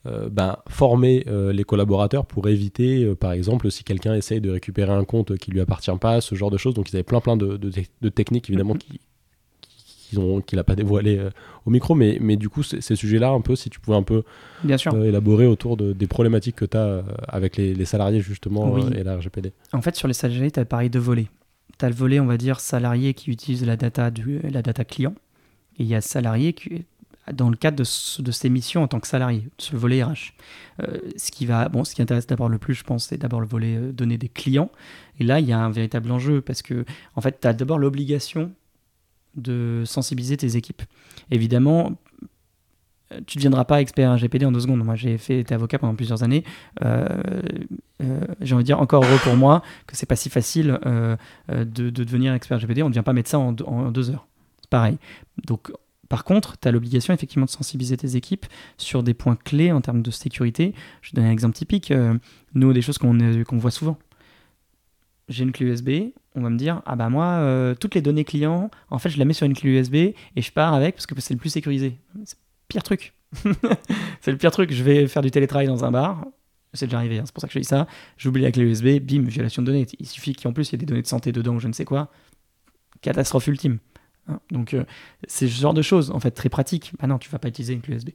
[0.07, 5.05] euh, ben, former les collaborateurs pour éviter, par exemple, si quelqu'un essaye de récupérer un
[5.05, 6.73] compte qui lui appartient pas, ce genre de choses.
[6.73, 9.01] Donc ils avaient plein plein de, de, techniques évidemment qui
[10.45, 11.25] qu'il n'a pas dévoilé
[11.65, 14.25] au micro, mais, mais du coup, ces sujets-là, un peu, si tu pouvais un peu
[14.65, 14.93] Bien sûr.
[15.05, 19.53] élaborer autour de, des problématiques que tu as avec les, salariés, justement, et la RGPD.
[19.73, 21.29] En fait, sur les salariés, tu as pareil de volets.
[21.79, 24.85] Tu as le volet, on va dire, salarié qui utilise la data, du, la data
[24.85, 25.15] client,
[25.79, 26.83] et il y a salarié qui,
[27.33, 30.33] dans le cadre de, de, ses missions en tant que salarié, ce volet RH.
[30.83, 33.41] Euh, ce, qui va, bon, ce qui intéresse d'abord le plus, je pense, c'est d'abord
[33.41, 34.71] le volet euh, données des clients.
[35.19, 37.79] Et là, il y a un véritable enjeu parce que, en fait, tu as d'abord
[37.79, 38.53] l'obligation
[39.37, 40.83] de sensibiliser tes équipes.
[41.31, 41.99] Évidemment,
[43.27, 44.83] tu ne deviendras pas expert RGPD en deux secondes.
[44.85, 46.45] Moi, j'ai fait été avocat pendant plusieurs années.
[46.83, 47.07] Euh,
[48.41, 51.91] j'ai envie de dire encore heureux pour moi que c'est pas si facile de, de,
[51.91, 52.83] devenir expert RGPD.
[52.83, 54.27] On ne devient pas médecin en, deux heures.
[54.69, 54.99] Pareil.
[55.45, 55.71] Donc,
[56.11, 58.45] par contre, tu as l'obligation effectivement de sensibiliser tes équipes
[58.77, 60.75] sur des points clés en termes de sécurité.
[61.03, 61.93] Je donne un exemple typique.
[61.93, 62.19] Euh,
[62.53, 63.97] nous, des choses qu'on voit souvent.
[65.29, 65.91] J'ai une clé USB,
[66.35, 69.21] on va me dire Ah bah moi, euh, toutes les données clients, en fait, je
[69.21, 71.51] la mets sur une clé USB et je pars avec parce que c'est le plus
[71.51, 71.97] sécurisé.
[72.25, 73.15] C'est pire truc.
[74.21, 74.73] c'est le pire truc.
[74.73, 76.27] Je vais faire du télétravail dans un bar.
[76.75, 77.87] C'est déjà arrivé, hein, c'est pour ça que je dis ça.
[78.17, 79.87] J'oublie la clé USB, bim, violation de données.
[80.01, 81.73] Il suffit qu'en plus il y ait des données de santé dedans ou je ne
[81.73, 82.11] sais quoi.
[83.01, 83.79] Catastrophe ultime.
[84.31, 84.41] Hein.
[84.51, 84.85] Donc, euh,
[85.27, 86.93] c'est ce genre de choses, en fait, très pratique.
[87.01, 88.11] Ah non, tu vas pas utiliser une clé USB.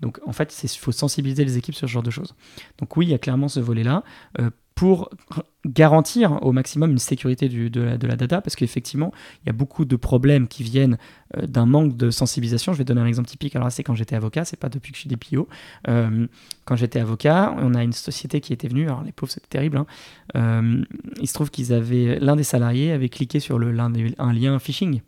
[0.00, 2.34] Donc, en fait, il faut sensibiliser les équipes sur ce genre de choses.
[2.78, 4.04] Donc, oui, il y a clairement ce volet-là
[4.40, 5.10] euh, pour
[5.66, 9.96] garantir au maximum une sécurité de, la, data, parce qu'effectivement, il y a beaucoup de
[9.96, 10.98] problèmes qui viennent
[11.36, 12.72] euh, d'un manque de sensibilisation.
[12.72, 13.56] Je vais donner un exemple typique.
[13.56, 15.48] Alors, c'est quand j'étais avocat, c'est pas depuis que je suis DPO.
[15.86, 19.78] quand j'étais avocat, on a une société qui était venue, alors les pauvres, c'était terrible.
[20.34, 20.84] Hein.
[21.20, 25.00] il se trouve qu'ils avaient, l'un des salariés avait cliqué sur le, un lien phishing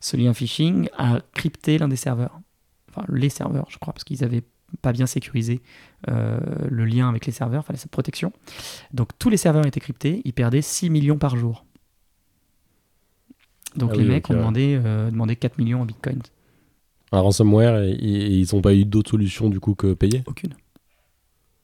[0.00, 2.40] ce lien phishing a crypté l'un des serveurs.
[2.88, 4.44] Enfin, les serveurs, je crois, parce qu'ils n'avaient
[4.82, 5.60] pas bien sécurisé
[6.08, 8.32] euh, le lien avec les serveurs, fallait cette protection.
[8.92, 11.64] Donc tous les serveurs étaient cryptés, ils perdaient 6 millions par jour.
[13.76, 16.20] Donc ah les mecs ont demandé, euh, demandé 4 millions en bitcoin.
[17.12, 20.22] Un ransomware, et, ils n'ont pas eu d'autre solution du coup que payer?
[20.26, 20.54] Aucune.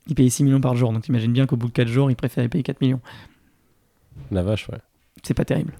[0.08, 2.16] Ils payaient 6 millions par jour, donc imagine bien qu'au bout de 4 jours, ils
[2.16, 3.00] préféraient payer 4 millions.
[4.30, 4.78] La vache, ouais.
[5.22, 5.72] C'est pas terrible.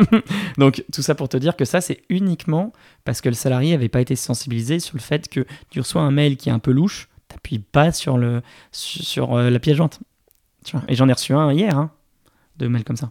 [0.58, 2.72] Donc tout ça pour te dire que ça c'est uniquement
[3.04, 6.10] parce que le salarié n'avait pas été sensibilisé sur le fait que tu reçois un
[6.10, 8.42] mail qui est un peu louche, t'appuies pas sur, le,
[8.72, 10.00] sur, euh, la pièce jointe.
[10.88, 11.90] Et j'en ai reçu un hier, hein,
[12.56, 13.10] de mails comme ça.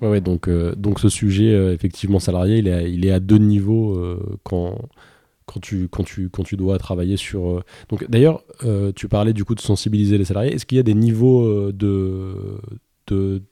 [0.00, 3.10] Ouais, ouais donc, euh, donc ce sujet, euh, effectivement, salarié, il est, à, il est
[3.10, 3.98] à deux niveaux
[4.44, 4.78] quand,
[5.46, 7.64] quand, tu, quand, tu, quand tu dois travailler sur...
[7.88, 8.44] Donc d'ailleurs,
[8.94, 10.52] tu parlais du coup de sensibiliser les salariés.
[10.52, 12.60] Est-ce qu'il y a des niveaux de,
[13.06, 13.42] de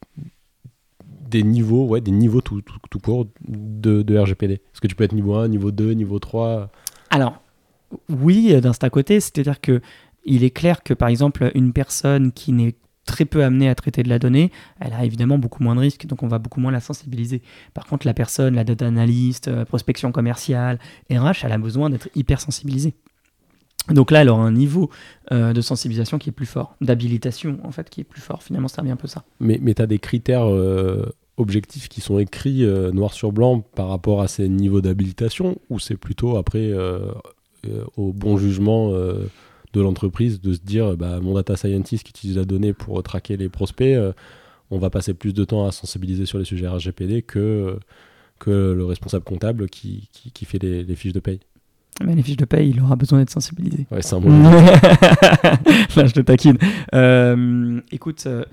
[1.30, 5.14] des niveaux, ouais, des niveaux tout, tout, court de, RGPD Est-ce que tu peux être
[5.14, 6.70] niveau 1, niveau 2, niveau 3
[7.10, 7.40] Alors,
[8.08, 9.80] oui, d'un à côté, c'est-à-dire que
[10.24, 12.74] il est clair que par exemple, une personne qui n'est
[13.06, 16.06] très peu amenée à traiter de la donnée, elle a évidemment beaucoup moins de risques,
[16.06, 17.42] donc on va beaucoup moins la sensibiliser.
[17.74, 20.78] Par contre, la personne, la data analyst, euh, prospection commerciale,
[21.10, 22.94] RH, elle a besoin d'être hyper sensibilisée.
[23.88, 24.90] Donc là, elle aura un niveau
[25.32, 28.42] euh, de sensibilisation qui est plus fort, d'habilitation en fait, qui est plus fort.
[28.42, 29.24] Finalement, ça revient un peu ça.
[29.40, 33.60] Mais, mais tu as des critères euh, objectifs qui sont écrits euh, noir sur blanc
[33.60, 36.72] par rapport à ces niveaux d'habilitation ou c'est plutôt après
[37.96, 42.44] au bon jugement de l'entreprise de se dire bah, mon data scientist qui utilise la
[42.44, 43.96] donnée pour traquer les prospects,
[44.70, 47.78] on va passer plus de temps à sensibiliser sur les sujets RGPD que,
[48.46, 51.40] le responsable comptable qui, qui, fait les fiches de paye.
[52.04, 53.86] Mais les fiches de paye, il aura besoin d'être sensibilisé.
[53.90, 54.30] Ouais, c'est un bon.
[54.42, 56.56] Là, je te taquine.
[56.94, 58.44] Euh, écoute, euh,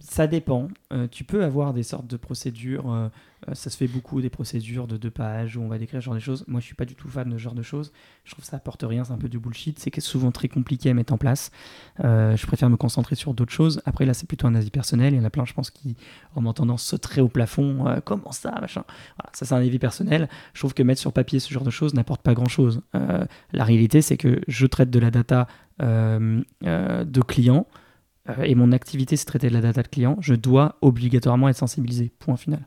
[0.00, 0.68] ça dépend.
[0.92, 3.10] Euh, tu peux avoir des sortes de procédures.
[3.48, 6.00] Euh, euh, ça se fait beaucoup des procédures de deux pages où on va décrire
[6.00, 6.44] ce genre de choses.
[6.46, 7.92] Moi, je suis pas du tout fan de ce genre de choses.
[8.24, 9.04] Je trouve que ça apporte rien.
[9.04, 9.78] C'est un peu du bullshit.
[9.78, 11.50] C'est souvent très compliqué à mettre en place.
[11.98, 13.82] je préfère me concentrer sur d'autres choses.
[13.84, 15.14] Après, là, c'est plutôt un avis personnel.
[15.14, 15.96] Il y en a plein, je pense, qui
[16.36, 18.00] ont tendance sauter au plafond.
[18.04, 18.84] comment ça, machin?
[19.32, 20.28] ça, c'est un avis personnel.
[20.54, 22.82] Je trouve que mettre sur papier ce genre de choses n'apporte pas grand chose.
[22.92, 25.46] la réalité, c'est que je traite de la data
[25.80, 27.66] de clients.
[28.28, 31.56] Euh, et mon activité c'est traiter de la data de client, je dois obligatoirement être
[31.56, 32.12] sensibilisé.
[32.18, 32.66] Point final.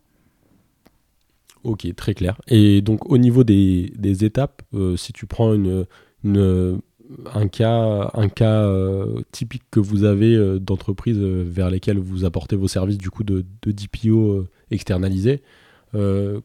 [1.64, 2.40] Ok, très clair.
[2.48, 5.86] Et donc au niveau des, des étapes, euh, si tu prends une,
[7.34, 12.68] un cas, un cas euh, typique que vous avez d'entreprise vers lesquelles vous apportez vos
[12.68, 15.42] services du coup de, de DPO externalisés,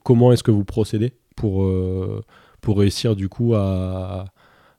[0.03, 1.71] comment est-ce que vous procédez pour,
[2.61, 4.27] pour réussir du coup à,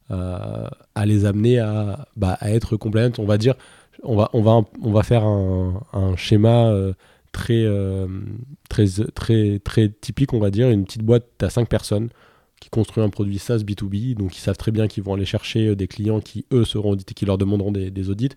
[0.10, 3.12] à, les amener à, bah, à être compliant?
[3.18, 3.56] On va dire,
[4.04, 6.94] on va, on va, on va faire un, schéma euh,
[7.38, 8.08] très, euh,
[8.70, 10.70] très, très, très typique, on va dire.
[10.70, 12.10] Une petite boîte, as 5 personnes
[12.60, 15.70] qui construisent un produit SaaS B2B, donc ils savent très bien qu'ils vont aller chercher
[15.70, 18.36] euh, des clients qui, eux, seront audités, qui leur demanderont des, audits.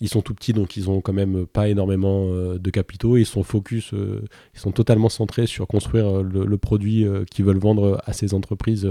[0.00, 3.16] Ils sont tout petits, donc ils ont quand même pas énormément de capitaux.
[3.16, 8.12] Ils sont focus, ils sont totalement centrés sur construire le, produit qu'ils veulent vendre à
[8.12, 8.90] ces entreprises,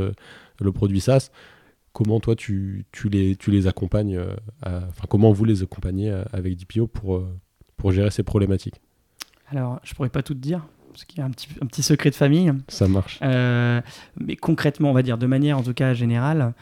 [0.60, 1.29] le produit SaaS
[1.93, 6.23] comment toi tu, tu, les, tu les accompagnes, euh, enfin comment vous les accompagnez euh,
[6.34, 7.39] avec DPO pour, euh,
[7.77, 8.82] pour gérer ces problématiques?
[9.53, 11.83] Alors, je pourrais pas tout te dire, parce qu'il y a un petit, un petit
[11.83, 12.51] secret de famille.
[12.67, 13.19] Ça marche.
[13.21, 16.53] mais concrètement, on va dire de manière en tout cas générale,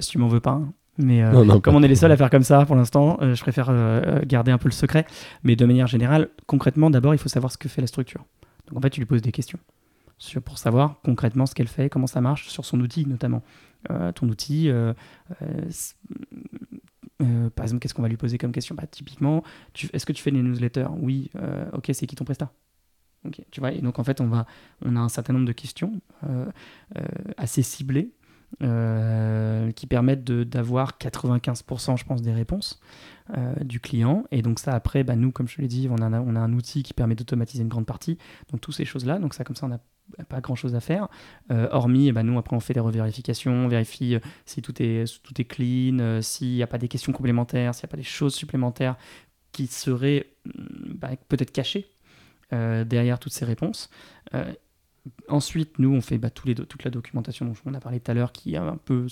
[0.00, 1.22] si tu m'en veux pas, hein, mais
[1.62, 3.70] comme on est les seuls à faire comme ça pour l'instant, je préfère
[4.26, 5.06] garder un peu le secret.
[5.44, 8.24] Mais de manière générale, concrètement, d'abord, il faut savoir ce que fait la structure.
[8.68, 9.58] Donc en fait, tu lui poses des questions
[10.18, 13.42] sur, pour savoir concrètement ce qu'elle fait, comment ça marche, sur son outil notamment.
[13.90, 14.70] Euh, ton outil.
[17.22, 18.74] Euh, euh, par exemple, qu'est-ce qu'on va lui poser comme question?
[18.74, 19.42] Bah, Typiquement,
[19.92, 20.88] est-ce que tu fais des newsletters?
[20.98, 21.30] Oui.
[21.72, 22.52] ok, c'est qui ton prestat?
[23.50, 24.46] Tu vois, et donc en fait, on, va,
[24.84, 26.00] on a un certain nombre de questions
[27.36, 28.12] assez ciblées
[28.60, 32.80] qui permettent d'avoir 95%, je pense, des réponses
[33.62, 34.24] du client.
[34.30, 36.52] Et donc ça, après, bah, nous, comme je l'ai dit, on a, on a un
[36.52, 38.18] outil qui permet d'automatiser une grande partie.
[38.52, 39.80] Donc toutes ces choses-là, donc ça, comme ça, on a
[40.28, 41.08] pas grand chose à faire.
[41.50, 44.82] Euh, hormis, eh ben, nous, après, on fait des revérifications, on vérifie euh, si tout
[44.82, 47.92] est, tout est clean, euh, s'il n'y a pas des questions complémentaires, s'il n'y a
[47.92, 48.96] pas des choses supplémentaires
[49.52, 51.90] qui seraient mm, bah, peut-être cachées
[52.52, 53.90] derrière toutes ces réponses.
[55.26, 58.12] ensuite, nous, on fait bah, tous les toute la documentation dont on a parlé tout
[58.12, 59.08] à l'heure, qui a un peu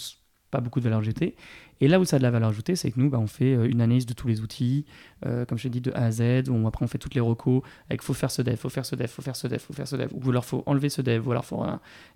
[0.55, 1.35] pas beaucoup de valeur ajoutée.
[1.81, 3.55] Et là où ça a de la valeur ajoutée, c'est que nous, bah, on fait
[3.55, 4.87] euh, une analyse de tous les outils,
[5.27, 7.21] euh, comme je l'ai dit, de A à Z, où après on fait toutes les
[7.21, 9.73] recos, avec faut faire ce dev, faut faire ce dev, faut faire ce dev, faut
[9.73, 11.65] faire ce dev, ou alors faut enlever ce dev, ou alors faut...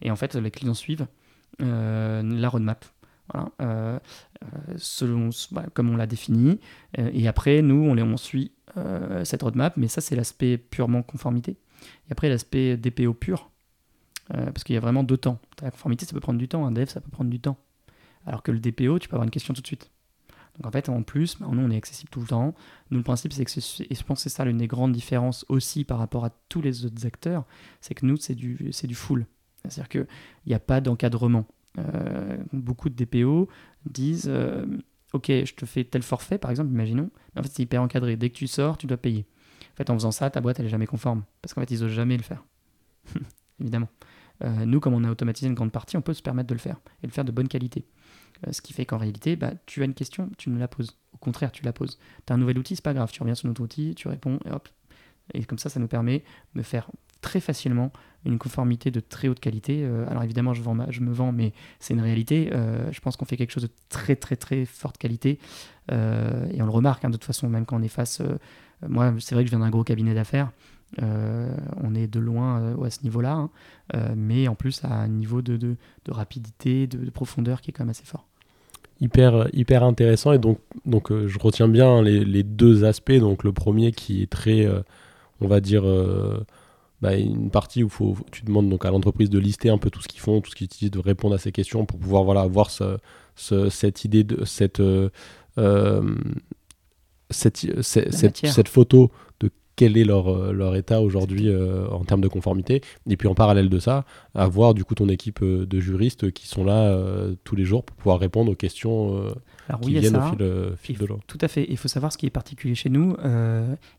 [0.03, 1.07] Et en fait, les clients suivent
[1.61, 2.85] euh, la roadmap.
[3.35, 4.01] Voilà,
[4.77, 6.61] selon bah, comme on l'a défini.
[6.97, 8.53] et après, nous, on, on suit
[9.25, 11.59] cette roadmap, mais ça, c'est l'aspect purement conformité.
[12.09, 13.51] Et après, l'aspect DPO pur,
[14.29, 15.41] parce qu'il y a vraiment deux temps.
[15.61, 17.59] La conformité, ça peut prendre du temps, un dev, ça peut prendre du temps.
[18.27, 19.91] Alors que le DPO, tu peux avoir une question tout de suite.
[20.57, 22.55] Donc en fait, en plus, nous, on est accessible tout le temps.
[22.91, 23.51] Nous, le principe, c'est que,
[23.83, 26.61] et je pense que c'est ça l'une des grandes différences aussi par rapport à tous
[26.61, 27.45] les autres acteurs,
[27.81, 29.27] c'est que nous, c'est du, c'est du full.
[29.63, 30.07] C'est-à-dire qu'il
[30.47, 31.47] n'y a pas d'encadrement.
[31.79, 33.49] Euh, beaucoup de DPO
[33.87, 34.67] disent euh,
[35.13, 37.11] Ok, je te fais tel forfait, par exemple, imaginons.
[37.35, 38.17] Mais en fait, c'est hyper encadré.
[38.17, 39.27] Dès que tu sors, tu dois payer.
[39.77, 41.25] fait, en faisant ça, ta boîte, elle est jamais conforme.
[41.41, 42.45] Parce qu'en fait, ils osent jamais le faire.
[43.61, 43.89] Évidemment.
[44.45, 46.61] Euh, nous, comme on a automatisé une grande partie, on peut se permettre de le
[46.61, 47.87] faire et le faire de bonne qualité.
[48.47, 50.97] Euh, ce qui fait qu'en réalité, bah, tu as une question, tu me la poses.
[51.13, 51.99] Au contraire, tu la poses.
[52.27, 53.11] Tu as un nouvel outil, c'est pas grave.
[53.11, 54.69] Tu reviens sur notre outil, tu réponds et hop.
[55.35, 56.25] Et comme ça, ça nous permet
[56.55, 57.93] de faire très facilement
[58.25, 59.83] une conformité de très haute qualité.
[59.83, 62.51] Euh, alors évidemment, je, me vends, mais c'est une réalité.
[62.91, 65.39] je pense qu'on fait quelque chose de très très très forte qualité.
[65.91, 68.23] et on le remarque hein, de toute façon, même quand on est face...
[68.87, 70.53] moi, c'est vrai que je viens d'un gros cabinet d'affaires.
[71.03, 73.51] Euh, on est de loin euh, à ce niveau-là, hein.
[73.95, 75.77] euh, mais en plus à un niveau de, de,
[76.09, 78.28] rapidité, de, profondeur qui est quand même assez fort.
[79.01, 83.13] Hyper, hyper intéressant et donc, donc je retiens bien les, les, deux aspects.
[83.13, 84.67] Donc le premier qui est très,
[85.41, 85.85] on va dire,
[87.01, 90.03] bah, une partie où faut, tu demandes donc à l'entreprise de lister un peu tout
[90.03, 92.41] ce qu'ils font, tout ce qu'ils utilisent, de répondre à ces questions pour pouvoir voilà,
[92.41, 92.99] avoir ce,
[93.37, 94.83] cette idée, de cette,
[97.31, 102.21] cette, cette, cette, photo de quel est leur, euh, leur état aujourd'hui euh, en termes
[102.21, 102.81] de conformité.
[103.09, 106.49] Et puis en parallèle de ça, avoir du coup ton équipe euh, de juristes qui
[106.49, 106.99] sont là
[107.45, 109.25] tous les jours pour pouvoir répondre aux questions
[109.81, 111.21] qui viennent au fil, de l'eau.
[111.29, 111.65] Tout à fait.
[111.69, 113.17] Il faut savoir ce qui est particulier chez nous.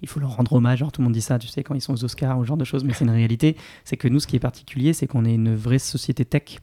[0.02, 0.82] il faut leur rendre hommage.
[0.82, 2.48] Alors, tout le monde dit ça, tu sais, quand ils sont aux Oscars ou ce
[2.50, 3.56] genre de choses, mais c'est une réalité.
[3.86, 6.58] C'est que nous, ce qui est particulier, c'est qu'on est une vraie société tech.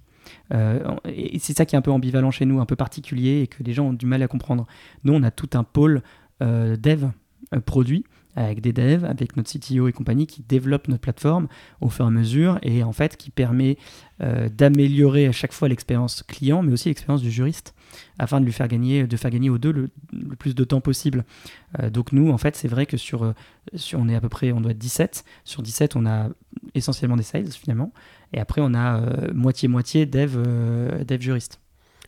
[0.53, 3.63] et c'est ça qui est un peu ambivalent chez nous, un peu particulier et que
[3.63, 4.67] les gens ont du mal à comprendre.
[5.05, 6.03] Nous, on a tout un pôle
[6.41, 7.07] dev
[7.65, 8.05] produit
[8.37, 11.49] avec des devs, avec notre CTO et compagnie qui développent notre plateforme
[11.81, 13.79] au fur et à mesure et en fait qui permet
[14.23, 17.75] euh, d'améliorer à chaque fois l'expérience client mais aussi l'expérience du juriste
[18.19, 19.91] afin de lui faire gagner, de faire gagner aux deux le,
[20.39, 21.25] plus de temps possible.
[21.81, 23.33] Euh, donc nous, en fait, c'est vrai que sur, euh,
[23.75, 25.25] sur, on est à peu près, on doit être 17.
[25.45, 26.29] Sur 17, on a
[26.75, 27.93] essentiellement des sales finalement.
[28.33, 29.01] Et après, on a
[29.33, 30.37] moitié-moitié dev,
[31.05, 31.61] dev juriste.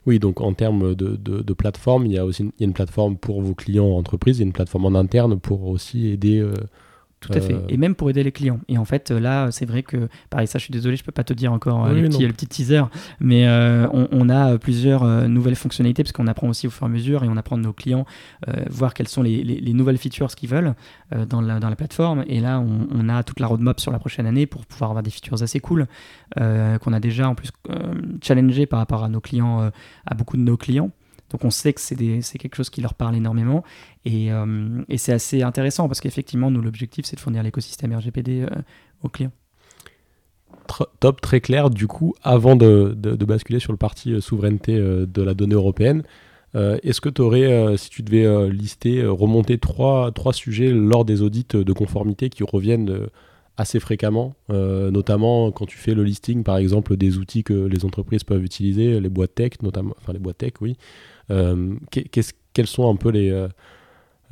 [0.07, 3.55] Oui, donc en termes de, plateforme, il y a aussi une, une plateforme pour vos
[3.55, 6.55] clients entreprises, il y a une plateforme en interne pour aussi aider euh,
[7.21, 7.55] tout à fait.
[7.55, 8.61] Euh, et même pour aider les clients.
[8.69, 11.25] Et en fait, là, c'est vrai que, pareil, ça, je suis désolé, je peux pas
[11.25, 12.83] te dire encore euh, le, petit, teaser,
[13.21, 16.93] mais euh, on, a plusieurs nouvelles fonctionnalités parce qu'on apprend aussi au fur et à
[16.93, 18.05] mesure et on apprend de nos clients
[18.71, 20.75] voir quelles sont les, nouvelles features qu'ils veulent
[21.29, 22.25] dans, la, dans la plateforme.
[22.27, 25.11] Et là, on, a toute la roadmap sur la prochaine année pour pouvoir avoir des
[25.11, 25.87] features assez cool
[26.37, 27.51] qu'on a déjà en plus
[28.23, 29.71] challengé par rapport à nos clients,
[30.07, 30.91] à beaucoup de nos clients.
[31.31, 33.63] Donc on sait que c'est quelque chose qui leur parle énormément
[34.07, 38.49] euh, et, c'est assez intéressant parce qu'effectivement, nous, l'objectif, c'est de fournir l'écosystème RGPD euh,
[39.03, 39.33] aux clients.
[41.01, 41.71] Top, très clair.
[41.71, 42.95] Du coup, avant de,
[43.27, 46.03] basculer sur le parti euh, souveraineté de la donnée européenne,
[46.55, 51.47] est-ce que tu aurais, si tu devais lister, remonter trois, trois sujets lors des audits
[51.53, 53.09] de conformité qui reviennent
[53.59, 58.25] assez fréquemment, notamment quand tu fais le listing, par exemple, des outils que les entreprises
[58.25, 60.77] peuvent utiliser, les boîtes tech, notamment, enfin les boîtes tech, oui.
[61.29, 63.49] quels sont un peu les,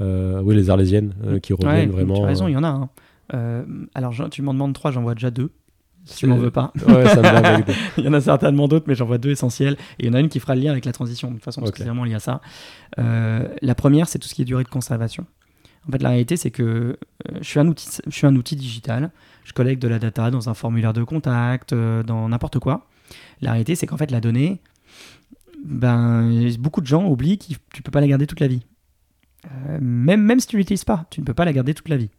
[0.01, 2.17] euh, oui, les arlésiennes euh, qui reviennent vraiment.
[2.17, 2.69] Tu as raison, il y en a.
[2.69, 2.89] Hein.
[3.35, 5.51] Euh, alors, tu m'en demandes trois, j'en vois déjà deux.
[6.05, 6.73] Si tu m'en veux pas.
[6.87, 7.21] Ouais, ça
[7.99, 9.77] il y en a certainement d'autres, mais j'en vois deux essentiels.
[9.99, 11.45] Et il y en a une qui fera le lien avec la transition, de toute
[11.45, 12.41] façon, parce que c'est vraiment lié à ça.
[12.97, 15.27] la première, c'est tout ce qui est durée de conservation.
[15.89, 16.99] En fait, la réalité, c'est que
[17.41, 19.11] je, suis un outil, je suis un outil digital.
[19.45, 22.87] Je collecte de la data dans un formulaire de contact, dans n'importe quoi.
[23.41, 24.61] La réalité, c'est qu'en fait, la donnée,
[25.65, 28.63] ben, beaucoup de gens oublient que tu ne peux pas la garder toute la vie.
[29.47, 31.89] Euh, même, même si tu ne l'utilises pas, tu ne peux pas la garder toute
[31.89, 32.11] la vie.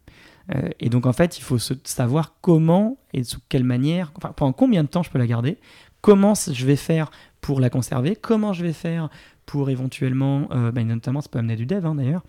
[0.54, 4.52] Euh, et donc en fait, il faut savoir comment et sous quelle manière, enfin pendant
[4.52, 5.58] combien de temps je peux la garder,
[6.00, 9.10] comment je vais faire pour la conserver, comment je vais faire
[9.48, 12.22] pour éventuellement, euh, bah, notamment ça peut amener du dev hein, d'ailleurs,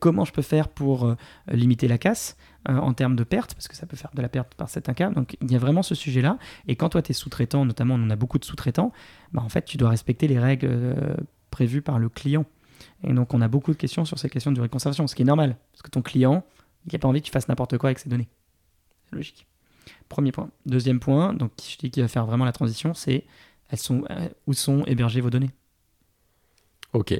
[0.00, 1.14] comment je peux faire pour
[1.50, 4.54] limiter la casse en termes de perte, parce que ça peut faire de la perte
[4.54, 5.10] par certains cas.
[5.10, 6.38] Donc il y a vraiment ce sujet-là.
[6.66, 8.92] Et quand toi tu es sous-traitant, notamment on a beaucoup de sous-traitants,
[9.32, 11.16] bah, en fait tu dois respecter les règles
[11.50, 12.44] prévues par le client.
[13.04, 15.14] Et donc, on a beaucoup de questions sur ces questions de durée de conservation, ce
[15.14, 16.44] qui est normal, parce que ton client,
[16.86, 18.28] il n'a pas envie que tu fasses n'importe quoi avec ses données.
[19.08, 19.46] C'est logique.
[20.08, 20.50] Premier point.
[20.66, 23.24] Deuxième point, donc qu'il va faire vraiment la transition, c'est
[23.68, 25.50] elles sont, euh, où sont hébergées vos données?
[26.92, 27.14] Ok,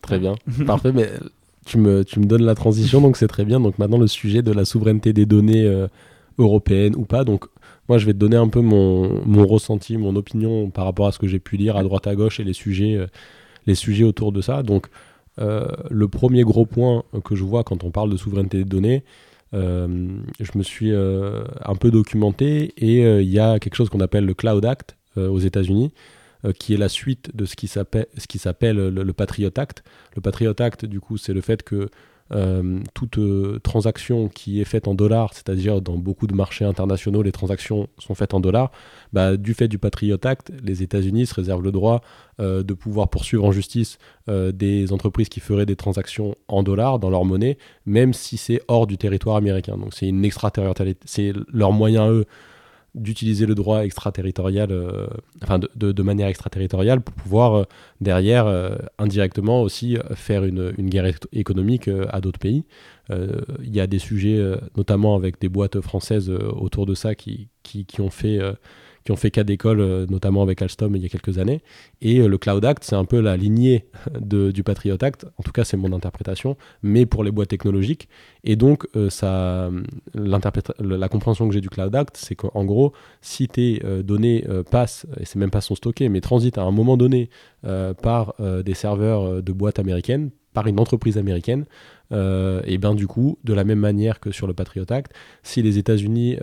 [0.00, 0.34] très bien.
[0.66, 1.10] Parfait, mais
[1.64, 3.60] tu me, tu me donnes la transition, donc c'est très bien.
[3.60, 5.86] Donc maintenant, le sujet de la souveraineté des données euh,
[6.38, 7.24] européennes ou pas.
[7.24, 7.46] Donc
[7.88, 11.12] moi, je vais te donner un peu mon, mon ressenti, mon opinion par rapport à
[11.12, 13.06] ce que j'ai pu lire à droite à gauche et les sujets, euh,
[13.66, 14.62] les sujets autour de ça.
[14.62, 14.86] Donc
[15.38, 19.04] euh, le premier gros point que je vois quand on parle de souveraineté des données,
[19.54, 20.08] euh,
[20.40, 24.34] je me suis un peu documenté et il y a quelque chose qu'on appelle le
[24.34, 25.92] Cloud Act aux États-Unis,
[26.58, 29.84] qui est la suite de ce qui s'appelle le, Patriot Act.
[30.16, 31.88] Le Patriot Act, du coup, c'est le fait que
[32.94, 33.18] toute
[33.62, 38.14] transaction qui est faite en dollars, c'est-à-dire dans beaucoup de marchés internationaux, les transactions sont
[38.14, 38.72] faites en dollars,
[39.12, 42.00] bah, du fait du Patriot Act, les États-Unis se réservent le droit
[42.38, 47.26] de pouvoir poursuivre en justice des entreprises qui feraient des transactions en dollars dans leur
[47.26, 49.76] monnaie, même si c'est hors du territoire américain.
[49.76, 52.24] Donc c'est une extraterritorialité, c'est leur moyen eux
[52.94, 55.06] d'utiliser le droit extraterritorial, euh,
[55.42, 57.64] enfin de, de, manière extraterritoriale pour pouvoir euh,
[58.02, 62.64] derrière euh, indirectement aussi faire une, une guerre économique à d'autres pays.
[63.10, 64.40] Il y a des sujets,
[64.74, 68.40] notamment avec des boîtes françaises autour de ça, qui, qui, qui ont fait
[69.04, 71.62] qui ont fait cas d'école, euh, notamment avec Alstom il y a quelques années.
[72.00, 73.86] Et euh, le Cloud Act, c'est un peu la lignée
[74.20, 78.08] du Patriot Act, en tout cas c'est mon interprétation, mais pour les boîtes technologiques.
[78.44, 79.70] Et donc, euh, ça,
[80.14, 85.24] la compréhension que j'ai du Cloud Act, c'est qu'en gros, si tes données passent, et
[85.24, 87.30] c'est même pas sont stockées, mais transitent à un moment donné
[88.02, 88.34] par
[88.64, 91.64] des serveurs de boîtes américaines, par une entreprise américaine,
[92.10, 95.12] et bien du coup, de la même manière que sur le Patriot Act,
[95.42, 96.36] si les États-Unis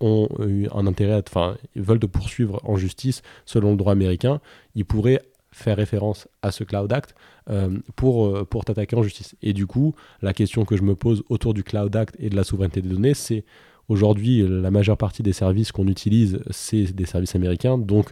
[0.00, 4.40] ont eu un intérêt, enfin, veulent te poursuivre en justice selon le droit américain,
[4.74, 5.20] ils pourraient
[5.52, 7.14] faire référence à ce Cloud Act
[7.48, 9.34] euh, pour, euh, pour t'attaquer en justice.
[9.42, 12.36] Et du coup, la question que je me pose autour du Cloud Act et de
[12.36, 13.44] la souveraineté des données, c'est
[13.88, 17.78] aujourd'hui, la majeure partie des services qu'on utilise, c'est des services américains.
[17.78, 18.10] Donc,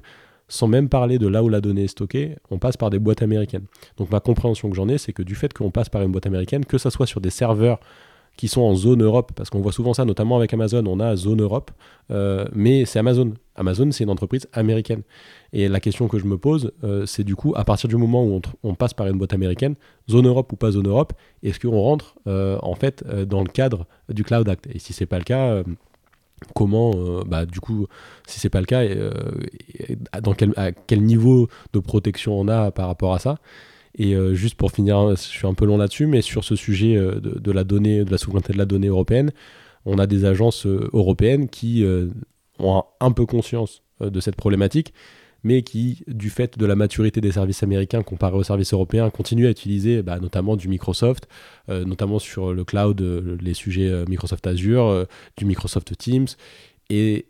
[0.48, 3.22] sans même parler de là où la donnée est stockée, on passe par des boîtes
[3.22, 3.66] américaines.
[3.98, 6.26] Donc, ma compréhension que j'en ai, c'est que du fait qu'on passe par une boîte
[6.26, 7.78] américaine, que ça soit sur des serveurs
[8.38, 11.16] qui sont en zone Europe, parce qu'on voit souvent ça, notamment avec Amazon, on a
[11.16, 11.72] zone Europe,
[12.12, 13.34] euh, mais c'est Amazon.
[13.56, 15.02] Amazon, c'est une entreprise américaine.
[15.52, 18.24] Et la question que je me pose, euh, c'est du coup, à partir du moment
[18.24, 19.74] où on, passe par une boîte américaine,
[20.08, 23.88] zone Europe ou pas zone Europe, est-ce qu'on rentre euh, en fait dans le cadre
[24.08, 24.68] du Cloud Act?
[24.72, 25.64] Et si c'est pas le cas,
[26.54, 27.88] comment, bah, du coup,
[28.24, 28.82] si c'est pas le cas,
[30.12, 33.38] à quel niveau de protection on a par rapport à ça?
[33.94, 36.96] Et euh, juste pour finir, je suis un peu long là-dessus, mais sur ce sujet
[36.96, 39.32] euh, de, la donnée, de la souveraineté de la donnée européenne,
[39.84, 41.84] on a des agences euh, européennes qui
[42.58, 44.92] ont un, peu conscience de cette problématique,
[45.44, 49.46] mais qui, du fait de la maturité des services américains comparé aux services européens, continuent
[49.46, 51.28] à utiliser bah, notamment du Microsoft,
[51.68, 53.00] notamment sur le cloud,
[53.40, 56.26] les sujets Microsoft Azure, du Microsoft Teams,
[56.90, 57.26] et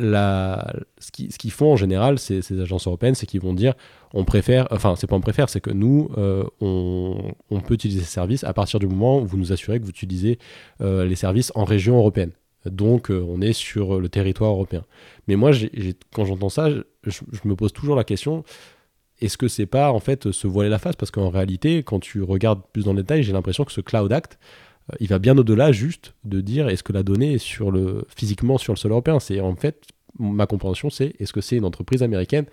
[0.00, 3.74] ce qu'ils font en général, ces, ces agences européennes, c'est qu'ils vont dire
[4.14, 8.06] on préfère, enfin, c'est pas on préfère, c'est que nous, euh, on, peut utiliser ces
[8.06, 10.38] services à partir du moment où vous nous assurez que vous utilisez
[10.80, 12.30] euh, les services en région européenne.
[12.64, 14.84] Donc, euh, on est sur le territoire européen.
[15.26, 15.50] Mais moi,
[16.14, 18.44] quand j'entends ça, je, je, me pose toujours la question
[19.20, 20.94] est-ce que c'est pas en fait se voiler la face?
[20.94, 24.12] Parce qu'en réalité, quand tu regardes plus dans le détail, j'ai l'impression que ce Cloud
[24.12, 24.38] Act,
[25.00, 28.58] il va bien au-delà juste de dire est-ce que la donnée est sur le, physiquement
[28.58, 29.20] sur le sol européen?
[29.20, 29.82] C'est en fait,
[30.18, 32.46] ma compréhension, c'est est-ce que c'est une entreprise américaine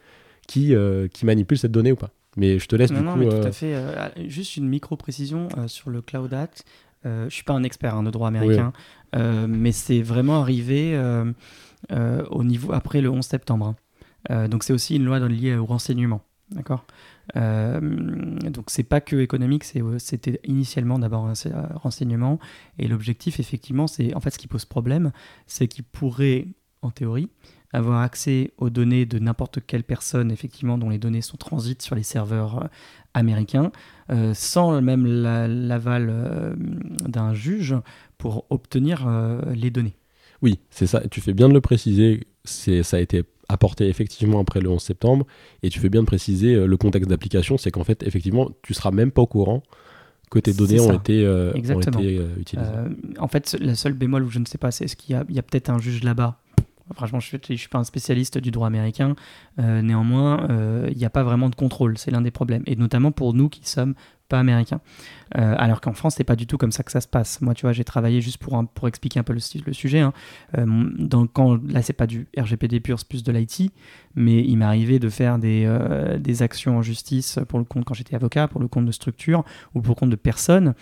[0.48, 2.10] qui, euh, qui manipule cette donnée ou pas?
[2.38, 3.20] Mais je te laisse du non, coup.
[3.20, 3.76] Mais tout à euh, fait.
[3.76, 6.66] Euh, juste une micro précision sur le Cloud Act.
[7.04, 8.74] je suis pas un expert hein, de droit américain,
[9.14, 11.00] mais c'est vraiment arrivé
[11.90, 13.76] au niveau après le 11 septembre.
[14.30, 14.48] Hein.
[14.50, 16.22] donc c'est aussi une loi liée au renseignement,
[16.52, 16.86] d'accord?
[17.34, 19.64] Donc c'est pas que économique,
[19.98, 21.34] c'était initialement d'abord un
[21.76, 22.40] renseignement
[22.78, 25.12] et l'objectif effectivement c'est en fait ce qui pose problème,
[25.48, 26.48] c'est qu'il pourrait
[26.82, 27.30] en théorie
[27.76, 31.96] avoir accès aux données de n'importe quelle personne, effectivement, dont les données sont transites sur
[31.96, 32.68] les serveurs euh,
[33.14, 33.72] américains,
[34.12, 36.56] euh, sans même l'aval euh,
[37.06, 37.76] d'un juge
[38.18, 39.08] pour obtenir
[39.54, 39.96] les données.
[40.42, 41.02] Oui, c'est ça.
[41.10, 42.28] Tu fais bien de le préciser.
[42.46, 45.26] Ça a été apporté effectivement après le 11 septembre.
[45.64, 47.58] Et tu fais bien de préciser le contexte d'application.
[47.58, 49.64] C'est qu'en fait, effectivement, tu seras même pas au courant
[50.32, 52.72] que tes données ont été, ont été, utilisées.
[53.20, 55.44] en fait, la seule bémol où je ne sais pas, c'est est-ce qu'il y a
[55.44, 56.40] peut-être un juge là-bas?
[56.94, 59.16] Franchement, je ne suis pas un spécialiste du droit américain.
[59.60, 61.98] Euh, néanmoins, euh, il n'y a pas vraiment de contrôle.
[61.98, 62.62] C'est l'un des problèmes.
[62.68, 63.96] Et notamment pour nous qui sommes
[64.28, 64.82] pas américains.
[65.38, 67.42] Euh, alors qu'en France, c'est pas du tout comme ça que ça se passe.
[67.42, 70.00] Moi, tu vois, j'ai travaillé juste pour, pour expliquer un peu le, sujet.
[70.00, 70.14] Hein.
[70.58, 73.72] dans, quand, là, c'est pas du RGPD pur, c'est plus de l'IT.
[74.16, 75.68] Mais il m'est arrivé de faire des,
[76.20, 79.44] des actions en justice pour le compte quand j'étais avocat, pour le compte de structures
[79.74, 80.74] ou pour le compte de personnes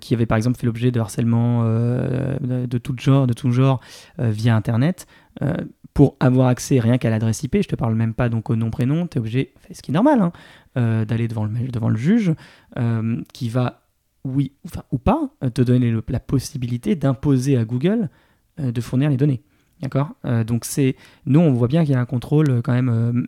[0.00, 3.80] qui avaient par exemple fait l'objet de harcèlement de, tout genre, de tout genre
[4.18, 5.06] via Internet,
[5.42, 5.54] euh,
[5.94, 8.70] pour avoir accès rien qu'à l'adresse IP, je te parle même pas donc au nom
[8.70, 10.32] prénom, tu es obligé, ce qui est normal, hein,
[10.76, 12.34] euh, d'aller devant le, devant le juge
[12.76, 13.86] euh, qui va,
[14.24, 18.10] oui enfin, ou pas, te donner la possibilité d'imposer à Google
[18.58, 19.42] de fournir les données.
[19.80, 20.14] D'accord?
[20.46, 20.96] Donc c'est
[21.26, 23.26] nous on voit bien qu'il y a un contrôle quand même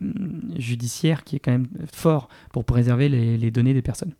[0.57, 4.13] judiciaire qui est quand même fort pour préserver les, données des personnes.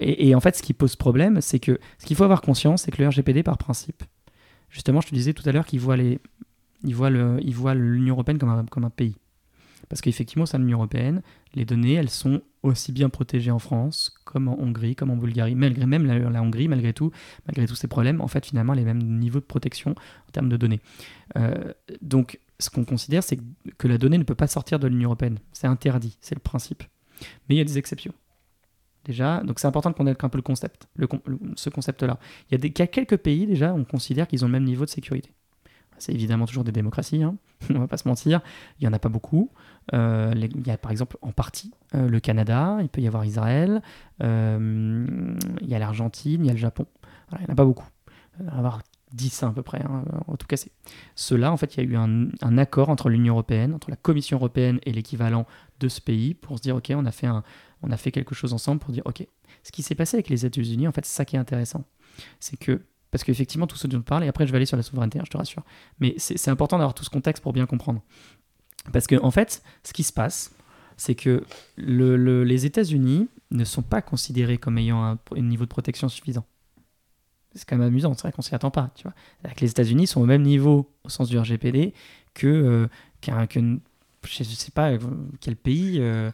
[0.00, 2.82] Et, et, en fait ce qui pose problème, c'est que ce qu'il faut avoir conscience,
[2.82, 4.02] c'est que le RGPD par principe,
[4.70, 6.18] justement je te disais tout à l'heure qu'il voit les,
[6.84, 9.16] il voit l'Union européenne comme un, pays.
[9.88, 11.22] Parce qu'effectivement, de l'Union européenne,
[11.54, 15.54] les données, elles sont aussi bien protégées en France, comme en Hongrie, comme en Bulgarie,
[15.54, 17.12] malgré même la, Hongrie, malgré tout,
[17.46, 20.56] malgré tous ces problèmes, en fait, finalement, les mêmes niveaux de protection en termes de
[20.56, 20.80] données.
[21.36, 21.72] Euh,
[22.02, 23.38] donc, ce qu'on considère, c'est
[23.78, 25.38] que la donnée ne peut pas sortir de l'Union européenne.
[25.52, 26.82] C'est interdit, c'est le principe.
[27.48, 28.14] Mais il y a des exceptions.
[29.04, 30.88] Déjà, donc c'est important de connaître un peu le concept,
[31.54, 32.18] ce concept-là.
[32.50, 34.52] Il y, a des, il y a quelques pays, déjà, on considère qu'ils ont le
[34.52, 35.30] même niveau de sécurité.
[35.98, 37.36] C'est évidemment toujours des démocraties, hein.
[37.70, 38.40] on va pas se mentir.
[38.78, 39.50] Il n'y en a pas beaucoup.
[39.94, 43.24] Euh, il y a par exemple en partie euh, le Canada, il peut y avoir
[43.24, 43.82] Israël,
[44.22, 45.06] euh,
[45.60, 46.86] il y a l'Argentine, il y a le Japon.
[47.32, 47.86] il n'y en a pas beaucoup.
[48.40, 48.82] Il y avoir
[49.12, 50.56] 10 à peu près, hein, en tout cas.
[51.14, 54.36] Ceux-là, en fait, il y a eu un, accord entre l'Union européenne, entre la Commission
[54.36, 55.46] européenne et l'équivalent
[55.80, 57.28] de ce pays pour se dire, OK, on a fait,
[57.82, 59.26] on a fait quelque chose ensemble pour dire, OK,
[59.62, 61.84] ce qui s'est passé avec les États-Unis, en fait, c'est ça qui est intéressant.
[62.40, 62.82] C'est que
[63.16, 65.18] parce qu'effectivement, tout ce dont on parle, et après je vais aller sur la souveraineté,
[65.18, 65.62] hein, je te rassure.
[66.00, 68.02] Mais c'est important d'avoir tout ce contexte pour bien comprendre.
[68.92, 70.54] Parce qu'en en fait, ce qui se passe,
[70.98, 71.42] c'est que
[71.78, 76.44] les États-Unis ne sont pas considérés comme ayant un, niveau de protection suffisant.
[77.54, 78.90] C'est quand même amusant, c'est vrai qu'on s'y attend pas.
[78.96, 79.14] Tu vois.
[79.62, 81.94] les États-Unis sont au même niveau au sens du RGPD
[82.34, 82.86] que, euh,
[83.22, 84.98] qu'un, je ne sais pas euh,
[85.40, 86.00] quel pays.
[86.00, 86.30] Euh,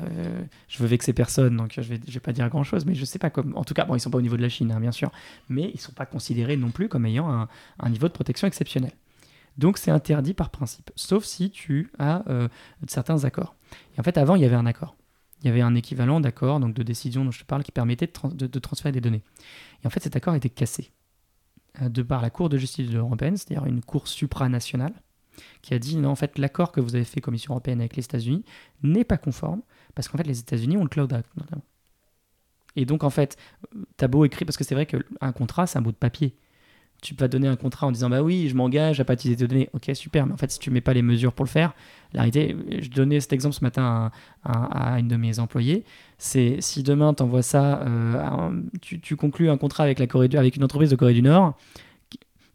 [0.00, 2.94] euh, je veux vexer personne, donc je vais, je vais pas dire grand chose, mais
[2.94, 3.56] je sais pas comme.
[3.56, 5.10] En tout cas, bon, ils sont pas au niveau de la Chine, hein, bien sûr,
[5.48, 8.92] mais ils sont pas considérés non plus comme ayant un, niveau de protection exceptionnel.
[9.58, 12.48] Donc c'est interdit par principe, sauf si tu as euh,
[12.88, 13.54] certains accords.
[13.96, 14.96] Et en fait, avant, il y avait un accord.
[15.42, 18.06] Il y avait un équivalent d'accord, donc de décision dont je te parle, qui permettait
[18.06, 19.22] de, transférer des données.
[19.82, 20.92] Et en fait, cet accord a été cassé
[21.82, 24.94] euh, de par la Cour de justice de européenne, c'est-à-dire une cour supranationale,
[25.62, 28.04] qui a dit non, en fait, l'accord que vous avez fait Commission européenne avec les
[28.04, 28.44] États-Unis
[28.82, 29.62] n'est pas conforme
[29.94, 31.64] parce qu'en fait, les États-Unis ont le Cloud Act, notamment.
[32.76, 33.36] Et donc, en fait,
[33.96, 36.34] t'as beau écrire, parce que c'est vrai qu'un contrat, c'est un bout de papier.
[37.02, 39.48] Tu vas donner un contrat en disant, bah oui, je m'engage à pas utiliser tes
[39.48, 39.68] données.
[39.72, 41.74] Ok, super, mais en fait, si tu mets pas les mesures pour le faire,
[42.12, 44.12] la réalité, je donnais cet exemple ce matin
[44.44, 45.84] à, une de mes employés,
[46.18, 50.54] c'est si demain tu envoies ça, euh, tu, conclus un contrat avec, la Corée avec
[50.54, 51.56] une entreprise de Corée du Nord,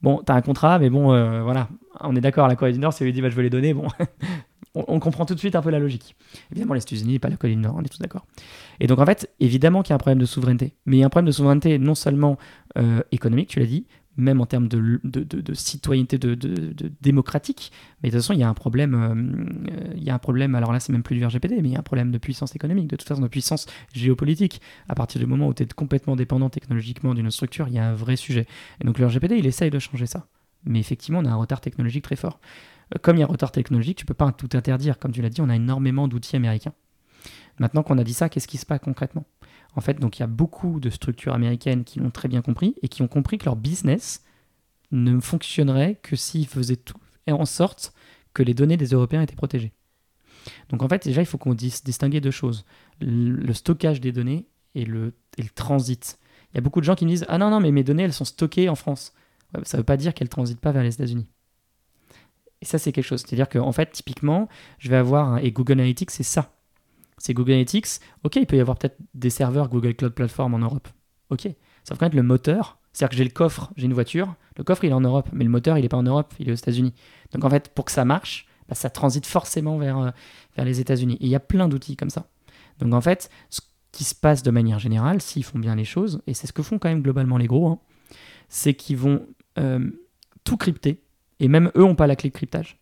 [0.02, 1.68] bon, tu as un contrat, mais bon, euh, voilà,
[2.00, 3.50] on est d'accord, la Corée du Nord, si elle lui dit, bah, je veux les
[3.50, 3.88] donner, bon,
[4.88, 6.16] on, comprend tout de suite un peu la logique.
[6.52, 8.26] Évidemment, les États-Unis, pas la du Nord, on est tous d'accord.
[8.80, 10.74] Et donc, en fait, évidemment qu'il y a un problème de souveraineté.
[10.86, 12.38] Mais il y a un problème de souveraineté non seulement
[12.78, 13.86] euh, économique, tu l'as dit,
[14.18, 16.36] même en termes de, de, citoyenneté de,
[17.02, 17.72] démocratique.
[18.02, 20.56] Mais de toute façon, il y a un problème, euh, il y a un problème,
[20.56, 22.56] alors là, c'est même plus du RGPD, mais il y a un problème de puissance
[22.56, 24.62] économique, de toute façon, de puissance géopolitique.
[24.90, 27.88] À partir du moment où tu es complètement dépendant technologiquement d'une structure, il y a
[27.88, 28.48] un vrai sujet.
[28.82, 30.28] Et donc, le RGPD, il essaye de changer ça.
[30.66, 32.40] Mais effectivement, on a un retard technologique très fort.
[33.02, 34.98] Comme il y a un retard technologique, tu peux pas tout interdire.
[34.98, 36.74] Comme tu l'as dit, on a énormément d'outils américains.
[37.60, 39.26] Maintenant qu'on a dit ça, qu'est-ce qui se passe concrètement?
[39.76, 42.76] En fait, donc il y a beaucoup de structures américaines qui l'ont très bien compris
[42.82, 44.24] et qui ont compris que leur business
[44.92, 46.98] ne fonctionnerait que s'ils faisaient tout
[47.30, 47.94] en sorte
[48.34, 49.74] que les données des Européens étaient protégées.
[50.70, 52.66] Donc en fait, déjà, il faut qu'on dise distinguer deux choses
[53.02, 56.20] le stockage des données et le, et le transit.
[56.52, 58.04] Il y a beaucoup de gens qui me disent Ah non, non, mais mes données,
[58.04, 59.14] elles sont stockées en France.
[59.64, 61.28] ça ne veut pas dire qu'elles ne transitent pas vers les États-Unis.
[62.62, 63.22] Et ça, c'est quelque chose.
[63.22, 64.48] C'est-à-dire qu'en fait, typiquement,
[64.80, 66.54] je vais avoir, et Google Analytics, c'est ça.
[67.18, 67.88] C'est Google Analytics.
[68.24, 70.88] Ok, il peut y avoir peut-être des serveurs Google Cloud Platform en Europe.
[71.30, 71.48] Ok.
[71.84, 74.84] Sauf qu'en fait, le moteur, c'est-à-dire que j'ai le coffre, j'ai une voiture, le coffre,
[74.84, 76.56] il est en Europe, mais le moteur, il n'est pas en Europe, il est aux
[76.56, 76.94] États-Unis.
[77.32, 80.10] Donc en fait, pour que ça marche, bah, ça transite forcément vers, euh,
[80.56, 81.16] vers les États-Unis.
[81.20, 82.28] Et il y a plein d'outils comme ça.
[82.80, 86.22] Donc en fait, ce qui se passe de manière générale, s'ils font bien les choses,
[86.28, 87.80] et c'est ce que font quand même globalement les gros, hein,
[88.50, 89.26] c'est qu'ils vont
[89.58, 89.90] euh,
[90.44, 91.04] tout crypter
[91.40, 92.80] et même eux n'ont pas la clé de cryptage.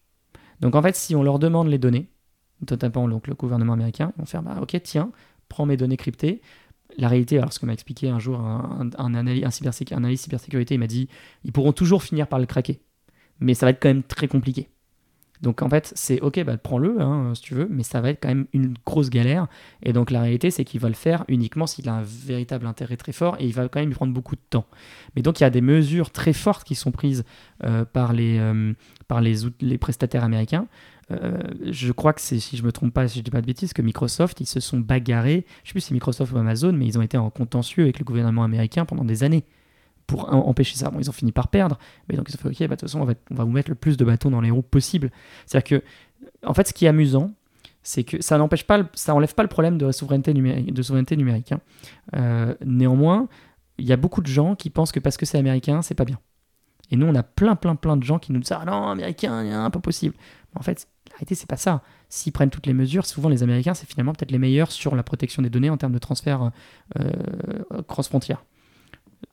[0.61, 2.09] Donc en fait, si on leur demande les données,
[2.69, 5.11] notamment donc, le gouvernement américain, ils vont faire bah, Ok, tiens,
[5.49, 6.41] prends mes données cryptées.
[6.97, 9.61] La réalité, alors ce que m'a expliqué un jour un, un, analyste,
[10.15, 11.09] cybersécurité, il m'a dit
[11.43, 12.79] ils pourront toujours finir par le craquer.
[13.39, 14.69] Mais ça va être quand même très compliqué.
[15.41, 18.21] Donc en fait, c'est ok, bah, prends-le hein, si tu veux, mais ça va être
[18.21, 19.47] quand même une grosse galère.
[19.83, 22.97] Et donc la réalité, c'est qu'il va le faire uniquement s'il a un véritable intérêt
[22.97, 24.65] très fort et il va quand même lui prendre beaucoup de temps.
[25.15, 27.23] Mais donc il y a des mesures très fortes qui sont prises
[27.63, 28.73] euh, par, les, euh,
[29.07, 30.67] par les, prestataires américains.
[31.11, 31.37] Euh,
[31.69, 33.73] je crois que c'est, si je me trompe pas, si je dis pas de bêtises,
[33.73, 36.97] que Microsoft, ils se sont bagarrés, je sais plus si Microsoft ou Amazon, mais ils
[36.97, 39.45] ont été en contentieux avec le gouvernement américain pendant des années
[40.07, 40.89] pour empêcher ça.
[40.89, 41.77] Bon, ils ont fini par perdre,
[42.07, 43.51] mais donc ils ont fait, ok, bah, de toute façon, on va, on va vous
[43.51, 45.11] mettre le plus de bâtons dans les roues possible.
[45.45, 45.85] C'est-à-dire que,
[46.45, 47.33] en fait, ce qui est amusant,
[47.85, 50.73] c'est que ça n'empêche pas, ça enlève pas le problème de souveraineté numérique.
[50.73, 51.59] De souveraineté numérique hein.
[52.15, 53.27] euh, néanmoins,
[53.77, 56.05] il y a beaucoup de gens qui pensent que parce que c'est américain, c'est pas
[56.05, 56.19] bien.
[56.91, 59.69] Et nous, on a plein, plein, plein de gens qui nous disent ah non, américain,
[59.69, 60.15] pas possible.
[60.55, 61.81] en fait, la réalité, c'est pas ça.
[62.09, 65.03] S'ils prennent toutes les mesures, souvent les Américains, c'est finalement peut-être les meilleurs sur la
[65.03, 66.51] protection des données en termes de transfert
[66.99, 68.43] euh, cross-frontière.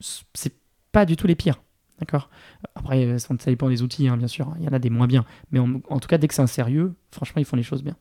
[0.00, 0.54] C'est
[0.92, 1.62] pas du tout les pires.
[1.98, 2.30] D'accord?
[2.74, 4.52] Après, ça dépend des outils, hein, bien sûr.
[4.58, 5.24] Il y en a des moins bien.
[5.50, 7.96] Mais en, tout cas, dès que c'est un sérieux, franchement, ils font les choses bien.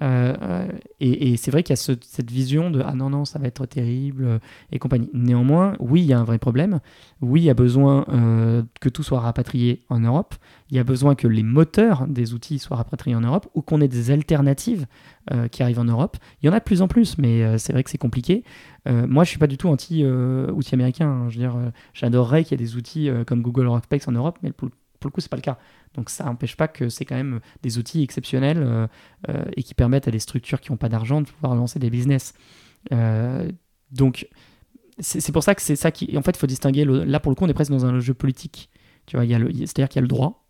[0.00, 3.66] Et, c'est vrai qu'il y a cette vision de ah non non ça va être
[3.66, 4.40] terrible
[4.72, 5.08] et compagnie.
[5.12, 6.80] Néanmoins, oui il y a un vrai problème.
[7.20, 8.04] Oui il y a besoin
[8.80, 10.34] que tout soit rapatrié en Europe.
[10.70, 13.80] Il y a besoin que les moteurs des outils soient rapatriés en Europe ou qu'on
[13.80, 14.86] ait des alternatives
[15.50, 16.16] qui arrivent en Europe.
[16.42, 18.44] Il y en a de plus en plus, mais c'est vrai que c'est compliqué.
[18.86, 21.08] moi, je suis pas du tout anti-outils américains.
[21.08, 21.28] Hein.
[21.30, 21.56] Je veux dire,
[21.94, 24.68] j'adorerais qu'il y ait des outils comme Google Workspace en Europe, mais pour,
[25.00, 25.58] pour le coup, c'est pas le cas.
[25.94, 28.86] Donc ça n'empêche pas que c'est quand même des outils exceptionnels euh,
[29.28, 31.90] euh, et qui permettent à des structures qui n'ont pas d'argent de pouvoir lancer des
[31.90, 32.34] business.
[32.92, 33.50] Euh,
[33.90, 34.28] donc
[34.98, 36.16] c'est pour ça que c'est ça qui...
[36.16, 36.84] En fait, il faut distinguer...
[36.84, 38.70] là, pour le coup, on est presque dans un jeu politique.
[39.04, 40.46] Tu vois, c'est-à-dire qu'il y a le droit.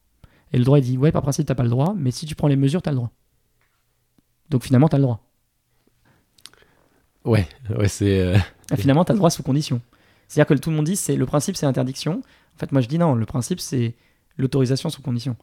[0.53, 2.27] Et le droit, il dit, ouais, par principe, tu n'as pas le droit, mais si
[2.27, 3.11] tu prends les mesures, tu as le droit.
[4.49, 5.29] Donc finalement, tu as le droit.
[7.25, 8.35] Ouais, ouais c'est...
[8.77, 9.81] Finalement, tu as le droit sous condition.
[10.29, 12.23] C'est-à-dire que tout le monde dit, c'est le principe, c'est interdiction.
[12.55, 13.97] En fait, moi, je dis non, le principe, c'est
[14.39, 15.37] l'autorisation sous condition.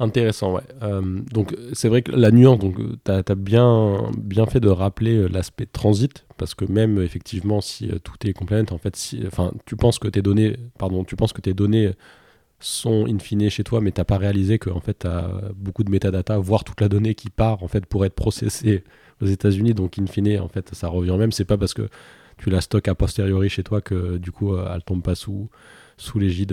[0.00, 0.62] Intéressant, ouais.
[0.82, 5.14] Euh, donc c'est vrai que la nuance, donc tu as, bien, bien fait de rappeler
[5.14, 9.22] euh, l'aspect transit, parce que même effectivement si euh, tout est complet, en fait, si,
[9.26, 11.92] enfin, tu penses que tes données, pardon, tu penses que tes données
[12.60, 15.84] sont in fine chez toi, mais t'as pas réalisé que en fait tu as beaucoup
[15.84, 18.84] de métadata, voire toute la donnée qui part en fait pour être processée
[19.20, 21.32] aux États-Unis, donc in fine en fait ça revient même.
[21.32, 21.90] C'est pas parce que
[22.38, 25.50] tu la stockes a posteriori chez toi que du coup elle tombe pas sous
[26.00, 26.52] sous l'égide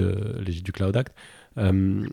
[0.63, 1.13] du Cloud Act.
[1.57, 2.05] Euh,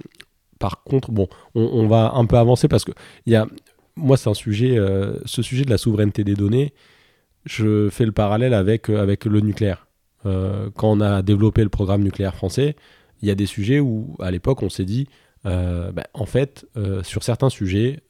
[0.58, 2.92] par contre, bon, on, va un peu avancer parce que
[3.26, 3.46] y a,
[3.96, 6.72] moi, c'est un sujet, euh, ce sujet de la souveraineté des données,
[7.44, 9.86] je fais le parallèle avec, euh, avec le nucléaire.
[10.22, 12.76] quand on a développé le programme nucléaire français,
[13.20, 15.06] il y a des sujets où, à l'époque, on s'est dit,
[15.44, 16.66] bah, en fait,
[17.02, 18.00] sur certains sujets,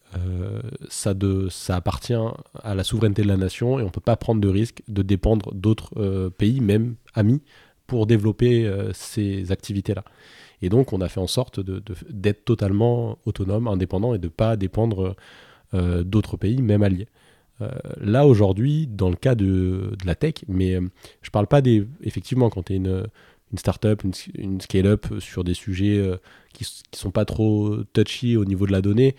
[0.88, 2.14] ça, de, ça appartient
[2.62, 5.02] à la souveraineté de la nation et on ne peut pas prendre de risque de
[5.02, 7.42] dépendre d'autres pays, même amis,
[7.86, 10.04] pour développer euh, ces activités-là.
[10.62, 14.56] Et donc, on a fait en sorte d'être totalement autonome, indépendant et de ne pas
[14.56, 15.14] dépendre
[15.74, 17.08] euh, d'autres pays, même alliés.
[17.60, 17.68] Euh,
[18.00, 21.86] là, aujourd'hui, dans le cas de, la tech, mais je ne parle pas des.
[22.02, 23.06] Effectivement, quand tu es une,
[23.52, 24.02] une startup,
[24.34, 26.02] une, scale-up sur des sujets
[26.54, 29.16] qui ne sont pas trop touchy au niveau de la donnée,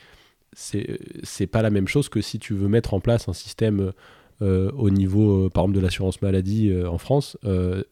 [0.54, 3.94] c'est pas la même chose que si tu veux mettre en place un système
[4.42, 7.38] euh, au niveau, euh, par exemple, de l'assurance maladie euh, en France,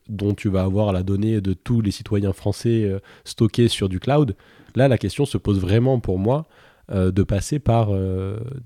[0.09, 2.91] dont tu vas avoir la donnée de tous les citoyens français
[3.23, 4.35] stockés sur du cloud.
[4.75, 6.47] Là, la question se pose vraiment pour moi
[6.91, 7.91] de passer par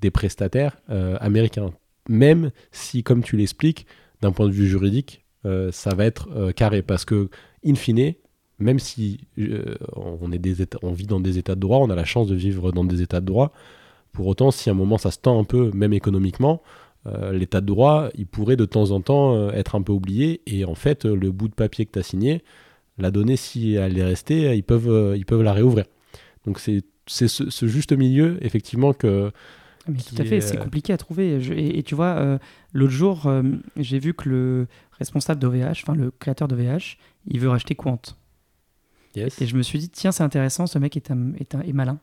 [0.02, 0.78] des prestataires
[1.20, 1.72] américains.
[2.10, 3.86] Même si, comme tu l'expliques,
[4.22, 5.26] d'un point de vue juridique,
[5.72, 6.82] ça va être carré.
[6.82, 7.30] Parce que,
[7.66, 8.14] in fine,
[8.60, 9.28] même si
[9.96, 10.20] on,
[10.82, 13.02] on vit dans des états de droit, on a la chance de vivre dans des
[13.02, 13.52] états de droit,
[14.14, 16.64] pour autant, si à un moment ça se tend un peu, même économiquement,
[17.06, 20.42] euh, l'état de droit, il pourrait de temps en temps euh, être un peu oublié.
[20.46, 22.44] Et en fait, euh, le bout de papier que tu as signé,
[22.98, 25.86] la donnée, si elle est restée, ils peuvent, ils peuvent la réouvrir.
[26.46, 29.32] Donc c'est ce, juste milieu, effectivement, que...
[29.88, 31.40] Ah, mais tout à fait, c'est compliqué à trouver.
[31.78, 32.40] et, tu vois,
[32.74, 33.32] l'autre jour,
[33.78, 38.02] j'ai vu que le responsable d'OVH, enfin le créateur d'OVH, il veut racheter Quant.
[39.16, 39.40] Yes.
[39.42, 42.00] Et je me suis dit, tiens, c'est intéressant, ce mec est, est, est malin.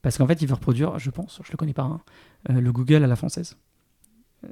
[0.00, 2.00] Parce qu'en fait, il veut reproduire, je pense, je le connais pas, hein,
[2.48, 3.56] le Google à la française.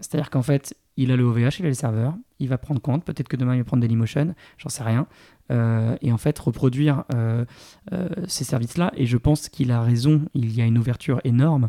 [0.01, 3.05] C'est-à-dire qu'en fait, il a le OVH, il a les serveurs, il va prendre compte,
[3.05, 5.07] peut-être que demain il va prendre Dailymotion, j'en sais rien,
[5.51, 7.45] euh, et en fait reproduire euh,
[7.93, 8.93] euh, ces services-là.
[8.97, 11.69] Et je pense qu'il a raison, il y a une ouverture énorme.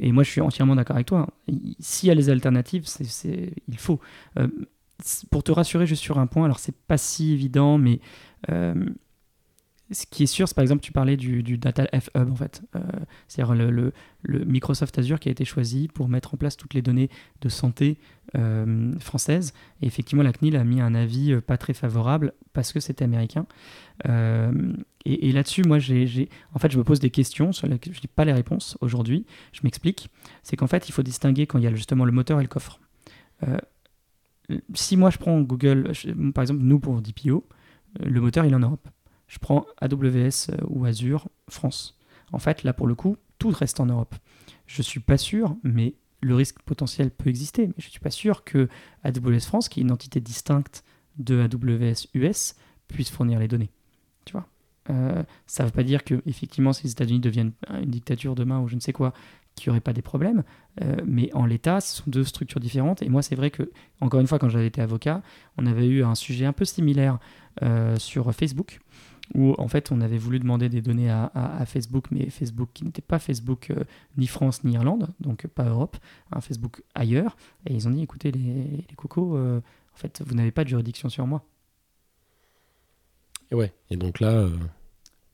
[0.00, 1.28] Et moi, je suis entièrement d'accord avec toi.
[1.78, 2.84] S'il y a les alternatives,
[3.68, 4.00] il faut.
[5.30, 8.00] pour te rassurer juste sur un point, alors c'est pas si évident, mais
[9.90, 12.62] ce qui est sûr, c'est par exemple, tu parlais du, Data F Hub, en fait.
[12.74, 12.80] Euh,
[13.28, 13.92] c'est-à-dire le,
[14.26, 17.10] Microsoft Azure qui a été choisi pour mettre en place toutes les données
[17.42, 17.98] de santé
[18.34, 19.52] euh, françaises.
[19.82, 23.04] Et effectivement, la CNIL a mis un avis euh, pas très favorable parce que c'était
[23.04, 23.46] américain.
[24.06, 28.24] et, là-dessus, moi, en fait, je me pose des questions sur lesquelles je n'ai pas
[28.24, 29.26] les réponses aujourd'hui.
[29.52, 30.08] Je m'explique.
[30.42, 32.48] C'est qu'en fait, il faut distinguer quand il y a justement le moteur et le
[32.48, 32.80] coffre.
[34.72, 35.92] si moi, je prends Google,
[36.34, 37.46] par exemple, nous pour DPO,
[38.02, 38.88] le moteur, il est en Europe
[39.28, 41.98] je prends AWS euh, ou Azure France.
[42.32, 44.14] En fait, là pour le coup, tout reste en Europe.
[44.66, 48.44] Je suis pas sûr, mais le risque potentiel peut exister, mais je suis pas sûr
[48.44, 48.68] que
[49.02, 50.84] AWS France, qui est une entité distincte
[51.18, 52.54] de AWS US,
[52.88, 53.70] puisse fournir les données.
[54.24, 54.46] Tu vois?
[54.90, 58.60] Euh, ça ne veut pas dire que effectivement si les États-Unis deviennent une dictature demain
[58.60, 59.12] ou je ne sais quoi,
[59.54, 60.42] qu'il n'y aurait pas des problèmes.
[60.82, 63.02] Euh, mais en l'état, ce sont deux structures différentes.
[63.02, 63.70] Et moi, c'est vrai que,
[64.00, 65.22] encore une fois, quand j'avais été avocat,
[65.58, 67.18] on avait eu un sujet un peu similaire
[67.98, 68.80] sur Facebook
[69.34, 73.02] où en fait on avait voulu demander des données à, Facebook, mais Facebook qui n'était
[73.02, 73.84] pas Facebook euh,
[74.18, 75.96] ni France ni Irlande, donc pas Europe,
[76.30, 79.60] un Facebook ailleurs, et ils ont dit écoutez les, les cocos, euh,
[79.94, 81.42] en fait vous n'avez pas de juridiction sur moi.
[83.50, 84.32] Et ouais, et donc là...
[84.32, 84.56] Euh,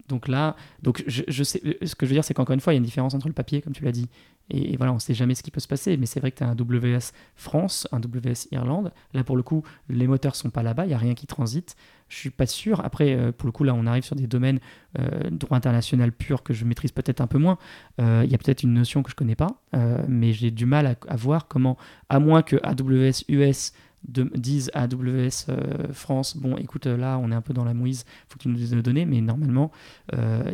[0.08, 2.76] Donc là, donc je, sais, ce que je veux dire, c'est qu'encore une fois, il
[2.76, 4.08] y a une différence entre le papier, comme tu l'as dit,
[4.50, 5.96] et, voilà, on ne sait jamais ce qui peut se passer.
[5.96, 8.92] Mais c'est vrai que tu as un WS France, un WS Irlande.
[9.14, 11.76] Là, pour le coup, les moteurs sont pas là-bas, il n'y a rien qui transite.
[12.10, 12.84] Je suis pas sûr.
[12.84, 14.58] Après, euh, pour le coup, là, on arrive sur des domaines
[14.98, 17.56] euh, droit international pur que je maîtrise peut-être un peu moins.
[18.00, 19.62] Euh, il y a peut-être une notion que je connais pas,
[20.08, 21.78] mais j'ai du mal à, voir comment,
[22.08, 23.72] à moins que AWS US
[24.02, 28.38] disent à AWS France, bon, écoute, là, on est un peu dans la mouise, faut
[28.38, 29.70] que tu nous les données, mais normalement,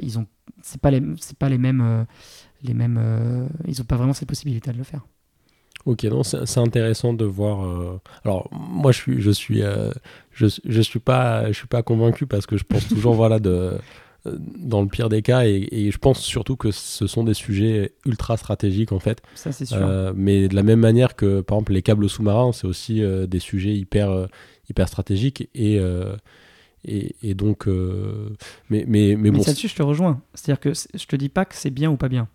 [0.03, 0.26] ils ont,
[0.61, 2.07] c'est pas les, c'est pas les mêmes,
[2.63, 5.03] les mêmes, ils ont pas vraiment cette possibilité de le faire.
[5.87, 7.65] Ok, non, c'est intéressant de voir.
[7.65, 9.93] Euh, alors, moi, je suis, je suis, euh,
[10.33, 13.79] je, je, suis pas, je suis pas convaincu parce que je pense toujours, voilà, de,
[14.27, 17.93] euh, dans le pire des cas, et, je pense surtout que ce sont des sujets
[18.05, 19.23] ultra stratégiques en fait.
[19.37, 20.13] Ça, c'est sûr.
[20.17, 23.77] mais de la même manière que, par exemple, les câbles sous-marins, c'est aussi des sujets
[23.77, 24.27] hyper,
[24.69, 25.81] hyper stratégiques et
[26.89, 27.67] et, et, donc,
[28.71, 29.39] mais, mais, mais, bon.
[29.39, 30.21] là-dessus, je te rejoins.
[30.35, 32.29] C'est-à-dire que je te dis pas que c'est bien ou pas bien.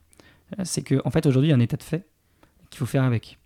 [0.64, 2.08] C'est que, en fait, aujourd'hui, il y a un état de fait
[2.70, 3.38] qu'il faut faire avec.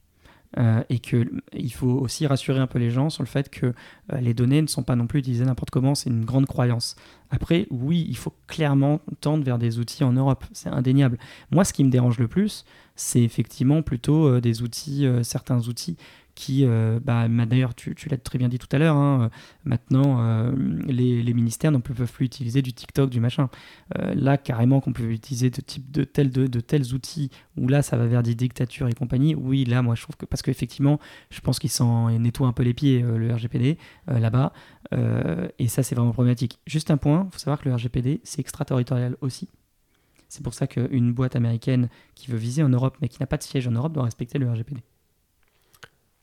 [0.58, 3.74] Euh, et qu'il faut aussi rassurer un peu les gens sur le fait que euh,
[4.22, 6.96] les données ne sont pas non plus utilisées n'importe comment, c'est une grande croyance.
[7.30, 11.18] Après, oui, il faut clairement tendre vers des outils en Europe, c'est indéniable.
[11.52, 12.64] Moi, ce qui me dérange le plus,
[12.96, 15.98] c'est effectivement plutôt euh, des outils, certains outils
[16.36, 19.30] qui, euh, bah, d'ailleurs, tu, l'as très bien dit tout à l'heure, hein, euh,
[19.64, 20.52] maintenant, euh,
[20.86, 23.50] les, ministères ne peuvent plus utiliser du TikTok, du machin.
[23.96, 27.82] là, carrément, qu'on peut utiliser de, type de, tels, de, de, tels outils, où là,
[27.82, 31.00] ça va vers des dictatures et compagnie, oui, là, moi, je trouve que, parce qu'effectivement,
[31.30, 33.78] je pense qu'ils s'en nettoient un peu les pieds, le RGPD,
[34.08, 34.54] là-bas,
[35.58, 36.60] et ça, c'est vraiment problématique.
[36.68, 39.50] Juste un point, il faut savoir que le RGPD, c'est extraterritorial aussi.
[40.28, 43.38] C'est pour ça qu'une boîte américaine qui veut viser en Europe, mais qui n'a pas
[43.38, 44.82] de siège en Europe, doit respecter le RGPD.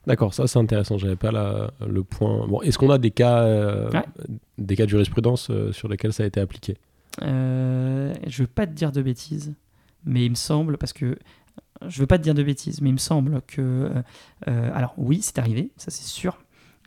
[0.06, 0.98] D'accord, ça c'est intéressant.
[0.98, 1.30] J'avais pas
[1.86, 2.46] le point.
[2.46, 3.90] Bon, est-ce qu'on a des cas, euh,
[4.58, 6.76] des cas de jurisprudence euh, sur lesquels ça a été appliqué?
[7.22, 9.54] Euh, Je veux pas te dire de bêtises,
[10.04, 11.18] mais il me semble parce que
[11.86, 13.90] je veux pas te dire de bêtises, mais il me semble que
[14.46, 16.38] alors oui, c'est arrivé, ça c'est sûr.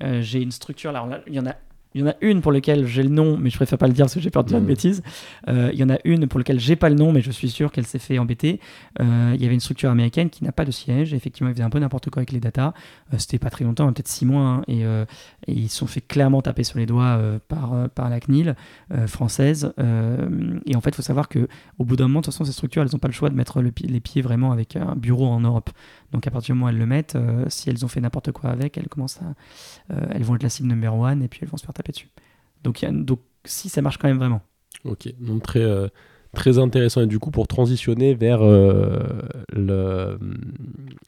[0.01, 1.55] J'ai une structure là, il y en a
[1.95, 3.93] il y en a une pour laquelle j'ai le nom, mais je préfère pas le
[3.93, 4.67] dire parce que j'ai peur de dire une mmh.
[4.67, 5.01] bêtise.
[5.47, 7.49] Euh, il y en a une pour laquelle j'ai pas le nom, mais je suis
[7.49, 8.59] sûr qu'elle s'est fait embêter.
[8.99, 11.13] Euh, il y avait une structure américaine qui n'a pas de siège.
[11.13, 12.73] effectivement, ils faisaient un peu n'importe quoi avec les datas.
[13.13, 14.41] Euh, c'était pas très longtemps, peut-être six mois.
[14.41, 14.83] Hein, et,
[15.47, 17.17] ils se sont fait clairement taper sur les doigts
[17.47, 18.55] par, par la CNIL
[19.07, 19.71] française.
[19.77, 21.47] et en fait, il faut savoir qu'au
[21.79, 23.61] bout d'un moment, de toute façon, ces structures, elles n'ont pas le choix de mettre
[23.61, 25.69] les pieds vraiment avec un bureau en Europe.
[26.11, 27.17] Donc à partir du moment où elles le mettent,
[27.47, 30.67] si elles ont fait n'importe quoi avec, elles commencent à, elles vont être la cible
[30.67, 32.09] number one et puis elles vont se faire taper dessus.
[32.63, 32.85] Donc,
[33.43, 34.41] si ça marche quand même vraiment.
[34.83, 35.07] Ok,
[35.55, 35.87] euh,
[36.33, 37.01] très intéressant.
[37.01, 38.99] Et du coup, pour transitionner vers euh,
[39.53, 40.19] le,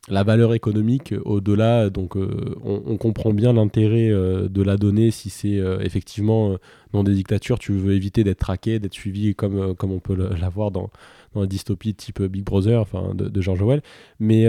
[0.07, 5.61] la valeur économique au-delà, donc euh, on, comprend bien l'intérêt de la donnée si c'est
[5.81, 6.55] effectivement
[6.93, 10.71] dans des dictatures, tu veux éviter d'être traqué, d'être suivi comme, comme on peut l'avoir
[10.71, 10.89] dans,
[11.33, 13.81] dans la dystopie type Big Brother enfin, de, George Orwell.
[14.19, 14.45] Mais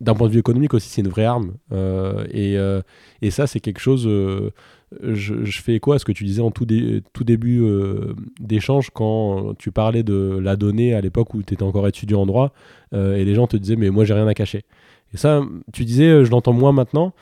[0.00, 1.54] d'un point de vue économique aussi, c'est une vraie arme.
[2.32, 2.56] et,
[3.22, 4.06] et, ça, c'est quelque chose
[5.02, 9.70] je, fais écho à ce que tu disais en tout, début euh, d'échange quand tu
[9.70, 12.52] parlais de la donnée à l'époque où tu étais encore étudiant en droit
[12.92, 14.64] euh, et les gens te disaient mais moi j'ai rien à cacher.
[15.12, 15.42] Et ça,
[15.72, 17.12] tu disais, euh, je l'entends moins maintenant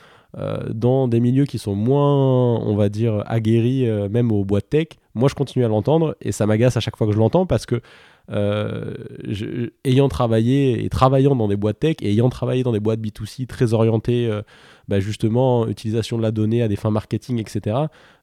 [0.73, 4.87] dans des milieux qui sont moins, on va dire, aguerris, même aux boîtes tech.
[5.13, 7.67] Moi, je continue à l'entendre et ça m'agace à chaque fois que je l'entends parce
[7.67, 7.81] que
[8.29, 13.47] ayant travaillé et travaillant dans des boîtes tech et ayant travaillé dans des boîtes B2C
[13.47, 14.29] très orientées
[14.87, 17.77] bah, justement, utilisation de la donnée à des fins marketing, etc.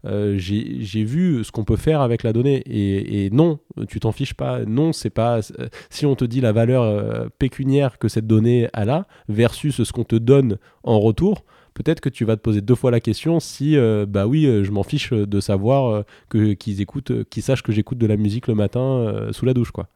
[0.05, 2.63] Euh, j'ai vu ce qu'on peut faire avec la donnée.
[2.67, 4.65] Et, non, tu t'en fiches pas.
[4.67, 5.39] Non, c'est pas.
[5.59, 9.83] Euh, si on te dit la valeur euh, pécuniaire que cette donnée a là, versus
[9.83, 11.45] ce qu'on te donne en retour,
[11.83, 13.77] peut-être que tu vas te poser deux fois la question si,
[14.09, 18.07] bah oui, je m'en fiche de savoir que qu'ils écoutent, qu'ils sachent que j'écoute de
[18.07, 19.89] la musique le matin sous la douche, quoi.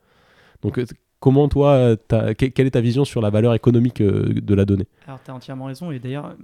[0.63, 0.79] Donc
[1.25, 1.97] Comment toi,
[2.37, 4.87] quelle est ta vision sur la valeur économique euh, de la donnée?
[5.07, 6.37] Alors tu as entièrement raison et d'ailleurs,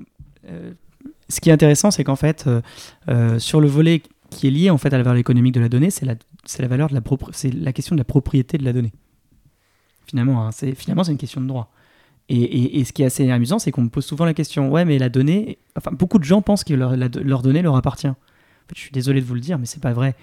[0.49, 0.73] euh,
[1.29, 2.49] ce qui est intéressant, c'est qu'en fait,
[3.11, 5.69] euh, sur le volet qui est lié en fait à la valeur économique de la
[5.69, 6.15] donnée, c'est la,
[6.59, 8.95] la valeur de la c'est la question de la propriété de la donnée.
[10.07, 11.71] Finalement, hein, c'est finalement c'est une question de droit.
[12.33, 14.99] Et, ce qui est assez amusant, c'est qu'on me pose souvent la question, ouais, mais
[14.99, 18.13] la donnée, enfin beaucoup de gens pensent que leur, leur donnée leur appartient
[18.75, 20.15] je suis désolé de vous le dire, mais c'est pas vrai.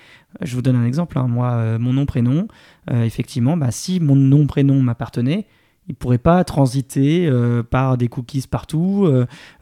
[0.41, 1.18] Je vous donne un exemple.
[1.18, 1.28] Hein.
[1.28, 2.47] Moi, euh, mon nom, prénom,
[2.91, 5.45] euh, effectivement, bah, si mon nom, prénom m'appartenait,
[5.88, 9.10] il ne pourrait pas transiter euh, par des cookies partout,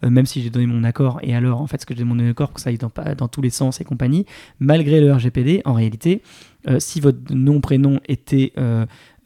[0.01, 1.19] même si j'ai donné mon accord.
[1.21, 3.41] Et alors, en fait, ce que j'ai donné mon accord, que ça aille dans, tous
[3.41, 4.25] les sens et compagnie,
[4.59, 6.23] malgré le RGPD, en réalité,
[6.79, 8.53] si votre nom, prénom était,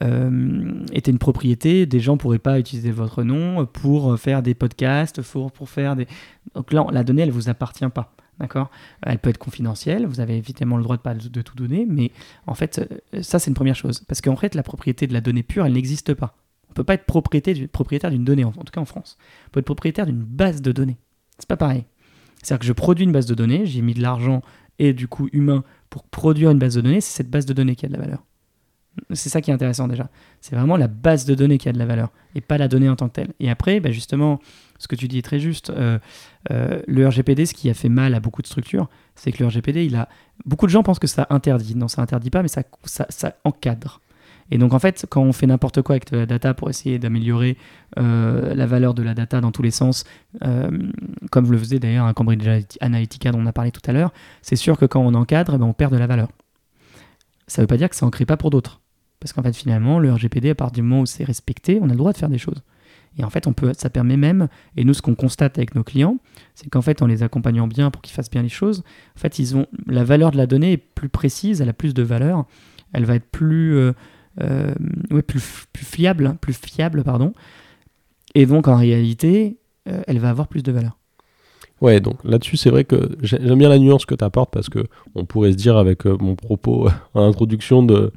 [0.01, 5.21] était une propriété, des gens ne pourraient pas utiliser votre nom pour faire des podcasts,
[5.21, 6.07] pour, pour faire des...
[6.55, 8.13] Donc là, la donnée, elle ne vous appartient pas.
[8.39, 8.71] D'accord?
[9.03, 12.11] Elle peut être confidentielle, vous avez évidemment le droit de pas de tout donner, mais
[12.47, 12.79] en fait,
[13.13, 13.99] euh, ça c'est une première chose.
[14.07, 16.37] Parce qu'en fait, la propriété de la donnée pure, elle n'existe pas.
[16.69, 19.17] On ne peut pas être propriétaire d'une donnée, en tout cas en France.
[19.47, 20.97] On peut être propriétaire d'une base de données.
[21.37, 21.83] C'est pas pareil.
[22.41, 24.41] C'est-à-dire que je produis une base de données, j'ai mis de l'argent
[24.77, 27.75] et du coup humain pour produire une base de données, c'est cette base de données
[27.75, 28.23] qui a de la valeur.
[29.13, 30.09] C'est ça qui est intéressant déjà.
[30.41, 32.89] C'est vraiment la base de données qui a de la valeur et pas la donnée
[32.89, 33.33] en tant que telle.
[33.39, 34.39] Et après, bah, justement,
[34.77, 35.69] ce que tu dis est très juste.
[35.69, 35.99] Euh,
[36.51, 39.47] euh, le RGPD, ce qui a fait mal à beaucoup de structures, c'est que le
[39.47, 40.09] RGPD, il a.
[40.45, 41.75] Beaucoup de gens pensent que ça interdit.
[41.75, 44.01] Non, ça interdit pas, mais ça, encadre.
[44.51, 47.55] Et donc, en fait, quand on fait n'importe quoi avec la data pour essayer d'améliorer
[47.99, 50.05] euh, la valeur de la data dans tous les sens,
[51.29, 52.47] comme le faisait d'ailleurs un Cambridge
[52.81, 54.11] Analytica dont on a parlé tout à l'heure,
[54.41, 56.29] c'est sûr que quand on encadre, eh ben, on perd de la valeur.
[57.49, 58.81] Ça ne veut pas dire que ça n'en crée pas pour d'autres.
[59.19, 61.91] Parce qu'en fait, finalement, le RGPD, à partir du moment où c'est respecté, on a
[61.91, 62.63] le droit de faire des choses.
[63.17, 64.47] Et en fait, on peut, ça permet même,
[64.77, 66.17] et nous, ce qu'on constate avec nos clients,
[66.55, 68.83] c'est qu'en fait, en les accompagnant bien pour qu'ils fassent bien les choses,
[69.15, 71.93] en fait, ils ont la valeur de la donnée est plus précise, elle a plus
[71.93, 72.45] de valeur,
[72.93, 73.93] elle va être plus, euh,
[74.41, 74.73] euh,
[75.75, 77.33] fiable, plus fiable, pardon.
[78.35, 80.98] Et donc, en réalité, euh, elle va avoir plus de valeur.
[81.81, 84.85] Ouais, donc là-dessus, c'est vrai que j'aime bien la nuance que tu apportes parce que
[85.15, 88.11] on pourrait se dire avec mon propos en introduction de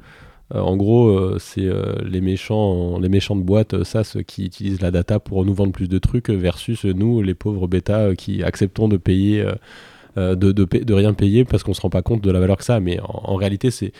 [0.53, 4.81] euh, en gros, euh, c'est euh, les méchants, les méchants de boîte SaaS qui utilisent
[4.81, 8.87] la data pour nous vendre plus de trucs versus nous, les pauvres bêta qui acceptons
[8.87, 9.45] de payer,
[10.17, 12.79] de, de, rien payer parce qu'on se rend pas compte de la valeur que ça.
[12.79, 13.93] Mais en, réalité, c'est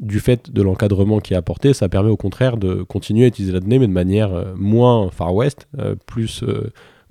[0.00, 3.52] du fait de l'encadrement qui est apporté, ça permet au contraire de continuer à utiliser
[3.52, 5.68] la donnée, mais de manière moins Far West,
[6.06, 6.44] plus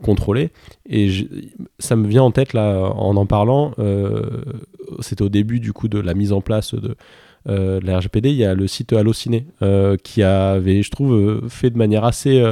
[0.03, 0.51] contrôlée.
[0.87, 1.09] Et
[1.79, 3.73] ça me vient en tête là, en en parlant,
[4.99, 6.95] c'était au début du coup de la mise en place de
[7.49, 11.49] euh, la RGPD, il y a le site Allociné euh, qui avait, je trouve, euh,
[11.49, 12.43] fait de manière assez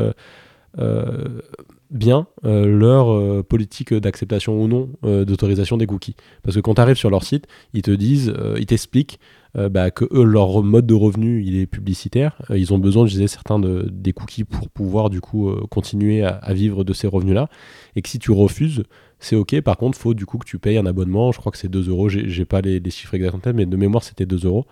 [1.89, 6.16] bien leur politique d'acceptation ou non d'autorisation des cookies.
[6.43, 9.20] Parce que quand tu arrives sur leur site, ils te disent, ils t'expliquent
[9.56, 12.41] bah, que leur mode de revenu il est publicitaire.
[12.49, 16.54] ils ont besoin d'utiliser certains de, des cookies pour pouvoir du coup continuer à, à,
[16.54, 17.49] vivre de ces revenus-là.
[17.95, 18.84] Et que si tu refuses,
[19.22, 19.62] c'est ok.
[19.62, 21.32] Par contre, faut du coup que tu payes un abonnement.
[21.32, 22.10] Je crois que c'est 2 euros.
[22.10, 24.66] J'ai pas les, chiffres exacts en tête, mais de mémoire, c'était 2 euros.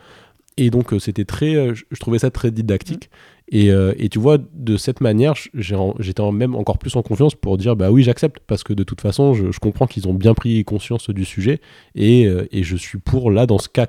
[0.57, 1.55] Et donc, euh, c'était très.
[1.55, 3.09] Euh, je trouvais ça très didactique.
[3.51, 3.57] Mmh.
[3.69, 7.75] Euh, et, tu vois, de cette manière, j'étais même encore plus en confiance pour dire
[7.75, 8.39] bah oui, j'accepte.
[8.45, 11.61] Parce que de toute façon, je, comprends qu'ils ont bien pris conscience du sujet.
[11.95, 13.87] Et, je suis pour, là, dans ce cas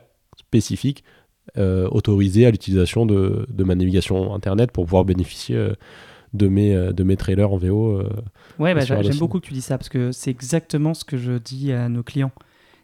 [0.51, 1.05] spécifique,
[1.57, 5.75] autorisé à l'utilisation de, de, ma navigation internet pour pouvoir bénéficier
[6.33, 7.99] de mes, euh, de mes trailers en VO.
[7.99, 8.09] Euh,
[8.59, 11.33] ouais, bah, j'aime beaucoup que tu dis ça parce que c'est exactement ce que je
[11.33, 12.33] dis à nos clients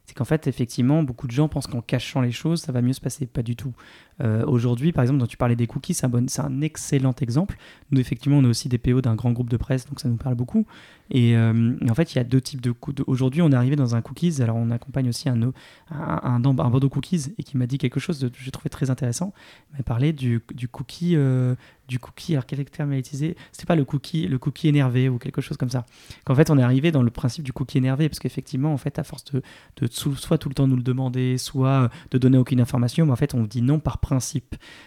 [0.09, 2.93] c'est qu'en fait, effectivement, beaucoup de gens pensent qu'en cachant les choses, ça va mieux
[2.93, 3.27] se passer.
[3.27, 3.75] Pas du tout.
[4.23, 7.57] Euh, aujourd'hui, par exemple, quand tu parlais des cookies, c'est un, excellent exemple.
[7.91, 10.17] Nous, effectivement, on a aussi des PO d'un grand groupe de presse, donc ça nous
[10.17, 10.67] parle beaucoup.
[11.11, 13.03] Et, euh, en fait, il y a deux types de cookies.
[13.07, 14.43] Aujourd'hui, on est arrivé dans un cookies.
[14.43, 15.53] Alors, on accompagne aussi un, un,
[15.91, 19.33] un, un Bordeaux Cookies et qui m'a dit quelque chose que j'ai trouvé très intéressant.
[19.73, 20.41] Il m'a parlé du,
[20.71, 21.14] cookie.
[21.17, 21.55] Euh,
[21.89, 25.19] du cookie, alors quel terme a utilisé C'était pas le cookie, le cookie énervé ou
[25.19, 25.87] quelque chose comme ça.
[26.25, 28.99] Qu'en fait, on est arrivé dans le principe du cookie énervé parce qu'effectivement, en fait,
[28.99, 29.43] à force de,
[29.77, 33.17] de, soit tout le temps nous le demander, soit de donner aucune information, mais en
[33.17, 33.99] fait, on dit non par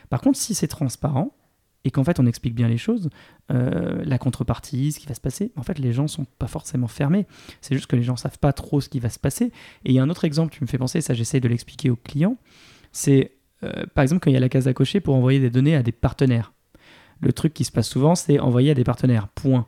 [0.10, 1.34] Par contre, si c'est transparent,
[1.86, 3.10] et qu'en fait on explique bien les choses,
[3.52, 6.88] euh, la contrepartie, ce qui va se passer, en fait les gens sont pas forcément
[6.88, 7.26] fermés,
[7.62, 9.46] c'est juste que les gens savent pas trop ce qui va se passer.
[9.86, 11.90] Et il y a un autre exemple qui me fait penser, ça j'essaie de l'expliquer
[11.90, 12.38] aux clients,
[12.92, 15.50] c'est euh, par exemple quand il y a la case à cocher pour envoyer des
[15.50, 16.54] données à des partenaires.
[17.22, 19.68] Le truc qui se passe souvent, c'est envoyer à des partenaires, point.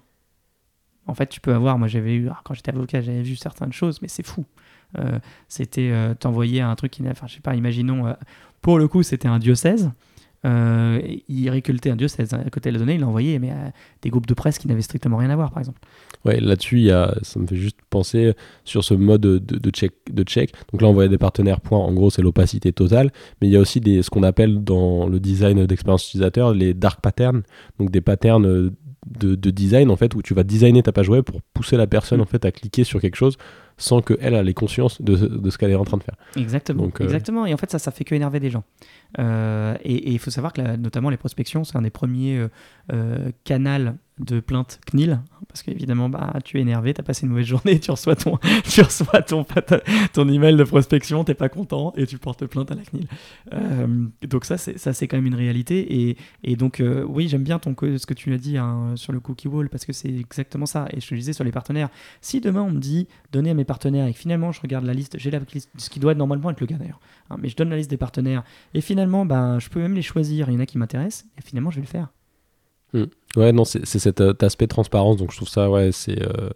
[1.05, 4.01] En fait, tu peux avoir, moi j'avais eu, quand j'étais avocat, j'avais vu certaines choses,
[4.01, 4.45] mais c'est fou.
[4.97, 8.13] Euh, c'était t'envoyer un truc qui enfin je sais pas, imaginons,
[8.61, 9.91] pour le coup c'était un diocèse,
[10.43, 12.33] euh, il récoltait un diocèse.
[12.33, 14.81] À côté de la donnée, il envoyait mais, à des groupes de presse qui n'avaient
[14.81, 15.79] strictement rien à voir, par exemple.
[16.25, 16.89] Ouais, là-dessus,
[17.21, 18.33] ça me fait juste penser
[18.63, 20.53] sur ce mode de, de, check, de check.
[20.71, 21.79] Donc là, on voyait des partenaires points.
[21.79, 23.11] En gros, c'est l'opacité totale.
[23.41, 26.73] Mais il y a aussi des, ce qu'on appelle dans le design d'expérience utilisateur les
[26.73, 27.43] dark patterns.
[27.79, 28.71] Donc des patterns
[29.07, 32.19] de, design en fait où tu vas designer ta page web pour pousser la personne
[32.19, 32.23] mm.
[32.23, 33.37] en fait à cliquer sur quelque chose
[33.81, 36.15] sans qu'elle ait conscience de, de ce qu'elle est en train de faire.
[36.35, 36.83] Exactement.
[36.83, 37.45] Donc, euh, Exactement.
[37.45, 38.63] Et en fait, ça, ça fait que énerver des gens.
[39.19, 42.47] Euh, et il faut savoir que notamment les prospections, c'est un des premiers
[42.93, 43.93] euh, canaux
[44.25, 47.79] de plainte CNIL, parce qu'évidemment, bah, tu es énervé, tu as passé une mauvaise journée,
[47.81, 49.45] tu reçois ton, tu reçois ton,
[50.13, 53.07] ton email de prospection, t'es pas content et tu portes plainte à la CNIL.
[53.53, 56.09] Euh, donc ça, c'est, ça, c'est quand même une réalité.
[56.09, 59.13] Et, et donc, euh, oui, j'aime bien ton, ce que tu as dit hein, sur
[59.13, 60.87] le cookie wall, parce que c'est exactement ça.
[60.91, 61.89] Et je te disais sur les partenaires,
[62.21, 64.93] si demain on me dit, donnez à mes partenaires, et que finalement je regarde la
[64.93, 66.99] liste, j'ai la liste, ce qui doit être normalement être le cas d'ailleurs,
[67.29, 68.43] hein, mais je donne la liste des partenaires,
[68.73, 71.41] et finalement, bah, je peux même les choisir, il y en a qui m'intéressent, et
[71.41, 72.09] finalement je vais le faire.
[72.93, 73.05] Hmm.
[73.37, 76.21] Ouais, non, c'est cet euh, aspect transparence, donc je trouve ça, ouais, c'est.
[76.21, 76.49] Euh,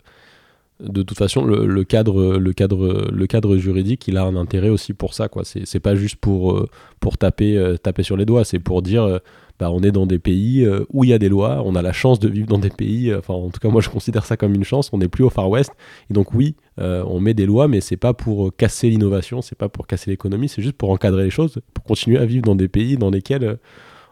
[0.82, 4.94] de toute façon, le, cadre, le, cadre, le cadre juridique, il a un intérêt aussi
[4.94, 5.30] pour ça.
[5.30, 5.44] quoi.
[5.46, 6.68] C'est pas juste pour, euh,
[7.00, 9.22] pour taper, taper sur les doigts, c'est pour dire
[9.58, 11.94] bah, on est dans des pays où il y a des lois, on a la
[11.94, 14.54] chance de vivre dans des pays, enfin en tout cas moi je considère ça comme
[14.54, 15.72] une chance, on n'est plus au Far West.
[16.10, 19.70] Et donc oui, on met des lois, mais c'est pas pour casser l'innovation, c'est pas
[19.70, 22.68] pour casser l'économie, c'est juste pour encadrer les choses, pour continuer à vivre dans des
[22.68, 23.60] pays dans lesquels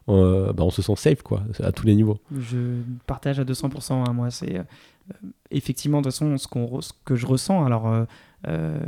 [0.08, 2.20] bah, on se sent safe quoi, à tous les niveaux.
[2.38, 4.64] Je partage à 200%, hein, moi c'est
[5.12, 8.06] euh, effectivement, de toute façon, ce, que je ressens, alors, il euh,
[8.48, 8.80] euh,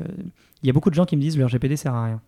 [0.64, 2.22] y a beaucoup de gens qui me disent le RGPD sert à rien.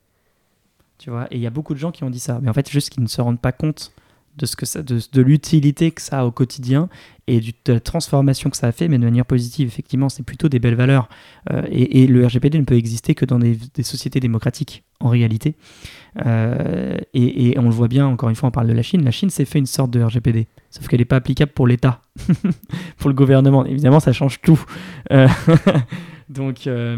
[0.98, 2.40] Tu vois, et il y a beaucoup de gens qui ont dit ça.
[2.42, 3.92] Mais en fait, juste qu'ils ne se rendent pas compte
[4.38, 6.90] de, ce que ça, de, de l'utilité que ça a au quotidien
[7.28, 9.68] et de la transformation que ça a fait, mais de manière positive.
[9.68, 11.10] Effectivement, c'est plutôt des belles valeurs.
[11.70, 15.56] et, et, le RGPD ne peut exister que dans des, sociétés démocratiques, en réalité.
[16.26, 19.04] Euh, et, et, on le voit bien, encore une fois, on parle de la Chine.
[19.04, 22.02] La Chine s'est fait une sorte de RGPD, sauf qu'elle n'est pas applicable pour l'État,
[22.98, 23.66] pour le gouvernement.
[23.66, 24.64] Évidemment, ça change tout.
[25.12, 25.28] Euh,
[26.30, 26.98] donc, euh,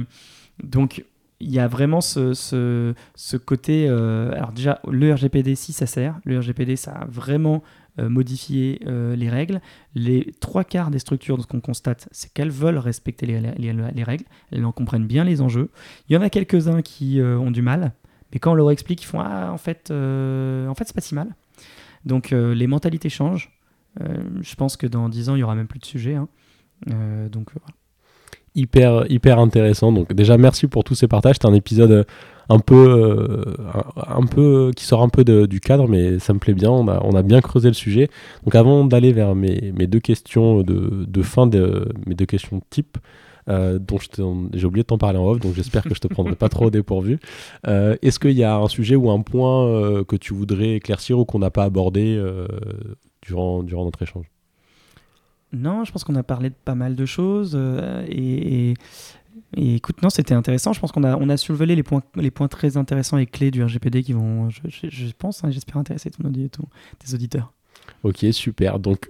[0.63, 1.03] donc,
[1.39, 2.93] il y a vraiment ce,
[3.37, 3.87] côté.
[3.87, 7.63] alors, déjà, le RGPD, si ça sert, le RGPD, ça a vraiment
[7.97, 9.61] modifié les règles.
[9.95, 14.03] Les trois quarts des structures, ce qu'on constate, c'est qu'elles veulent respecter les, les, les,
[14.03, 15.69] règles, elles en comprennent bien les enjeux.
[16.07, 17.93] Il y en a quelques-uns qui ont du mal.
[18.33, 21.01] Mais quand on leur explique, ils font Ah, en fait, euh, en fait c'est pas
[21.01, 21.35] si mal.
[22.05, 23.51] Donc euh, les mentalités changent.
[24.01, 26.15] Euh, je pense que dans 10 ans, il y aura même plus de sujet.
[26.15, 26.27] Hein.
[27.31, 27.67] donc voilà.
[28.59, 29.91] Hyper, intéressant.
[29.91, 31.37] Donc déjà, merci pour tous ces partages.
[31.41, 32.05] C'est un épisode
[32.49, 33.45] un peu,
[33.95, 36.71] un, peu qui sort un peu du cadre, mais ça me plaît bien.
[36.71, 38.09] On a, on a bien creusé le sujet.
[38.43, 42.61] Donc avant d'aller vers mes, mes, deux questions de, de fin, de, mes deux questions
[42.69, 42.97] type,
[43.49, 43.97] euh, dont
[44.53, 46.65] j'ai oublié de t'en parler en off, donc j'espère que je te prendrai pas trop
[46.65, 47.19] au dépourvu.
[47.67, 51.17] Euh, est-ce qu'il y a un sujet ou un point euh, que tu voudrais éclaircir
[51.17, 52.21] ou qu'on n'a pas abordé
[53.23, 54.25] durant, durant notre échange?
[55.53, 57.59] Non, je pense qu'on a parlé de pas mal de choses
[58.07, 58.73] et,
[59.55, 60.73] écoute, non, c'était intéressant.
[60.73, 63.51] Je pense qu'on a, on a soulevé les points, les points très intéressants et clés
[63.51, 66.63] du RGPD qui vont, je, pense, hein, j'espère intéresser ton, ton,
[66.99, 67.51] tes auditeurs.
[68.03, 68.79] Ok, super.
[68.79, 69.09] Donc,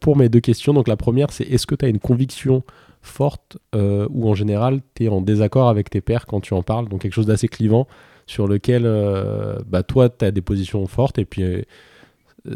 [0.00, 2.62] pour mes deux questions, donc la première, c'est est-ce que tu as une conviction
[3.04, 6.62] forte euh, ou en général tu es en désaccord avec tes pairs quand tu en
[6.62, 7.86] parles, donc quelque chose d'assez clivant
[8.26, 11.62] sur lequel euh, bah, toi tu as des positions fortes et puis euh,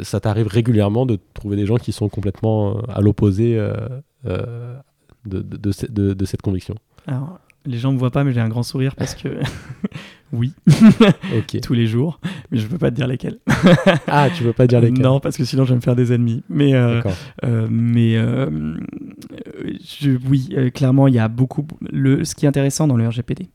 [0.02, 3.56] ça t'arrive régulièrement de trouver des gens qui sont complètement à l'opposé
[4.24, 6.74] de, de, de, cette conviction.
[7.06, 9.28] Alors, les gens ne me voient pas, mais j'ai un grand sourire parce que
[10.32, 10.52] oui,
[11.62, 12.20] tous les jours,
[12.50, 13.38] mais je ne peux pas te dire lesquels.
[14.06, 15.02] ah, tu veux pas dire lesquels?
[15.02, 16.42] Non, parce que sinon je vais me faire des ennemis.
[16.48, 17.02] Mais, euh,
[17.44, 18.74] euh, mais euh,
[20.00, 21.66] je, oui, clairement, il y a beaucoup.
[21.90, 23.48] Le, ce qui est intéressant dans le RGPD,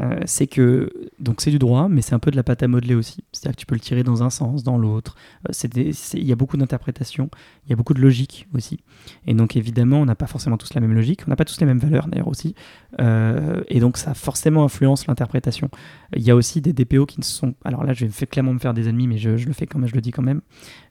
[0.00, 2.68] euh, c'est que donc c'est du droit, mais c'est un peu de la pâte à
[2.68, 3.24] modeler aussi.
[3.32, 5.16] C'est-à-dire que tu peux le tirer dans un sens, dans l'autre.
[5.48, 5.70] Euh,
[6.14, 7.30] il y a beaucoup d'interprétations,
[7.64, 8.80] il y a beaucoup de logique aussi.
[9.26, 11.58] Et donc évidemment, on n'a pas forcément tous la même logique, on n'a pas tous
[11.60, 12.54] les mêmes valeurs d'ailleurs aussi.
[13.00, 15.70] Euh, et donc ça forcément influence l'interprétation.
[16.14, 17.54] Il y a aussi des DPO qui ne sont.
[17.64, 19.88] Alors là, je vais clairement me faire des ennemis, mais je, le fais quand même,
[19.88, 20.40] je le dis quand même.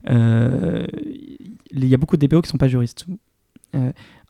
[0.08, 3.06] il y a beaucoup de DPO qui ne sont pas juristes.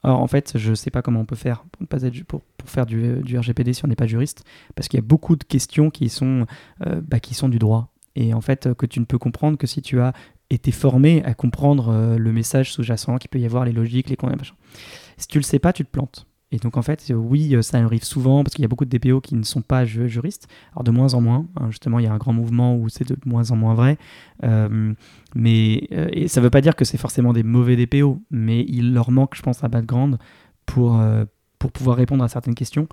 [0.02, 2.24] Alors en fait, je ne sais pas comment on peut faire pour, ne pas être,
[2.24, 5.06] pour, pour faire du, du, RGPD si on n'est pas juriste, parce qu'il y a
[5.06, 6.46] beaucoup de questions qui sont,
[6.86, 7.92] euh, bah, qui sont du droit.
[8.14, 10.12] Et en fait, que tu ne peux comprendre que si tu as
[10.50, 14.16] été formé à comprendre euh, le message sous-jacent, qu'il peut y avoir les logiques, les.
[15.16, 16.26] Si tu le sais pas, tu te plantes.
[16.52, 18.84] Et donc en fait, euh, oui, euh, ça arrive souvent parce qu'il y a beaucoup
[18.84, 20.46] de DPO qui ne sont pas juristes.
[20.72, 23.08] Alors de moins en moins, hein, justement, il y a un grand mouvement où c'est
[23.08, 23.98] de moins en moins vrai.
[24.44, 24.94] Euh,
[25.34, 28.94] mais et ça ne veut pas dire que c'est forcément des mauvais DPO, mais il
[28.94, 30.18] leur manque, je pense, un background
[30.66, 31.00] pour,
[31.58, 32.88] pour pouvoir répondre à certaines questions.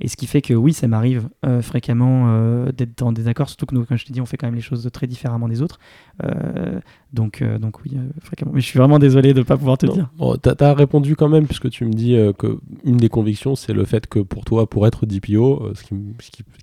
[0.00, 3.66] Et ce qui fait que oui, ça m'arrive euh, fréquemment euh, d'être en désaccord, surtout
[3.66, 5.62] que nous, comme je t'ai dit, on fait quand même les choses très différemment des
[5.62, 5.78] autres.
[6.24, 6.80] Euh,
[7.12, 8.52] donc, donc oui, fréquemment.
[8.54, 10.10] Mais je suis vraiment désolé de ne pas pouvoir te dire.
[10.18, 13.72] Bon, tu as, répondu quand même, puisque tu me dis que une des convictions, c'est
[13.72, 15.94] le fait que pour toi, pour être DPO, ce qui,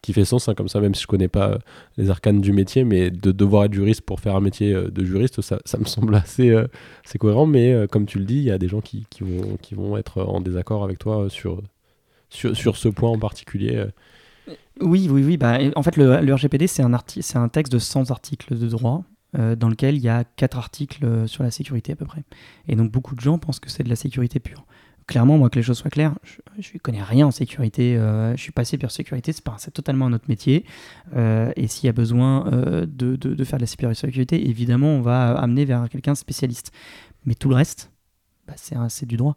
[0.01, 1.57] qui, fait sens, hein, comme ça, même si je connais pas
[1.97, 5.41] les arcanes du métier, mais de devoir être juriste pour faire un métier de juriste,
[5.41, 6.55] ça, ça me semble assez,
[7.03, 7.47] c'est cohérent.
[7.47, 9.97] Mais comme tu le dis, il y a des gens qui, qui, vont, qui vont
[9.97, 11.42] être en désaccord avec toi sur
[12.29, 13.91] sur, ce point en particulier euh.
[14.81, 15.37] Oui, oui, oui.
[15.37, 19.03] Bah, en fait, le, RGPD, c'est un, un texte de 100 articles de droit.
[19.35, 22.23] Euh, dans lequel il y a 4 articles euh, sur la sécurité à peu près.
[22.67, 24.63] Et donc beaucoup de gens pensent que c'est de la sécurité pure.
[25.07, 26.13] Clairement, moi, que les choses soient claires,
[26.59, 27.95] je ne connais rien en sécurité.
[27.95, 30.63] je suis passé par sécurité, c'est totalement un autre métier.
[31.13, 35.33] et s'il y a besoin de, de, de, faire de la sécurité, évidemment, on va
[35.33, 36.71] amener vers quelqu'un spécialiste.
[37.25, 37.91] Mais tout le reste,
[38.47, 39.35] bah, c'est du droit.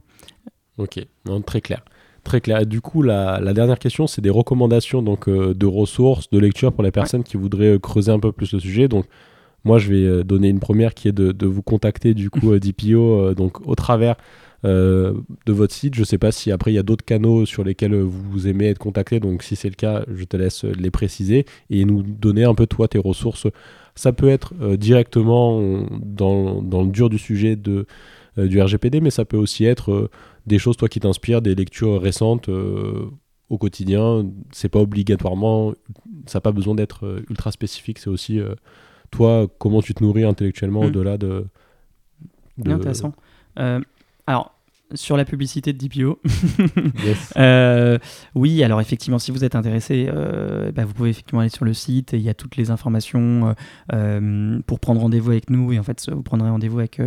[0.79, 1.83] Ok, non, très clair.
[2.27, 2.67] Très clair.
[2.67, 6.83] du coup, la, dernière question, c'est des recommandations donc, euh, de ressources, de lecture pour
[6.83, 8.89] les personnes qui voudraient euh, creuser un peu plus le sujet.
[8.89, 9.07] Donc,
[9.63, 13.33] moi, je vais euh, donner une première qui est de, vous contacter du coup DPO
[13.35, 14.17] donc au travers
[14.65, 15.95] de votre site.
[15.95, 18.71] Je ne sais pas si après il y a d'autres canaux sur lesquels vous aimez
[18.71, 19.21] être contacté.
[19.21, 22.67] Donc si c'est le cas, je te laisse les préciser et nous donner un peu
[22.67, 23.47] toi tes ressources.
[23.95, 27.87] Ça peut être directement dans, dans, le dur du sujet de,
[28.37, 30.11] du RGPD, mais ça peut aussi être
[30.47, 34.27] des choses toi qui t'inspirent, des lectures récentes au quotidien.
[34.53, 35.73] C'est pas obligatoirement,
[36.27, 37.99] ça n'a pas besoin d'être ultra spécifique.
[37.99, 38.41] C'est aussi
[39.11, 40.87] toi, comment tu te nourris intellectuellement hmm.
[40.87, 41.47] au-delà de,
[42.65, 43.13] Intéressant.
[43.59, 43.81] Euh,
[44.27, 44.56] alors,
[44.95, 46.21] sur la publicité de DPO.
[47.37, 47.99] Euh,
[48.35, 51.75] oui, alors effectivement, si vous êtes intéressé, euh, bah, vous pouvez effectivement aller sur le
[51.75, 53.55] site et il y a toutes les informations
[54.67, 55.73] pour prendre rendez-vous avec nous.
[55.73, 57.01] Et en fait, vous prendrez rendez-vous avec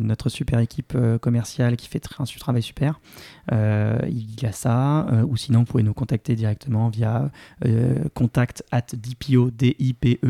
[0.00, 3.00] notre super équipe commerciale qui fait un travail super.
[3.52, 5.06] il y a ça.
[5.26, 7.30] ou sinon, vous pouvez nous contacter directement via
[8.14, 10.20] contact at dpo.com.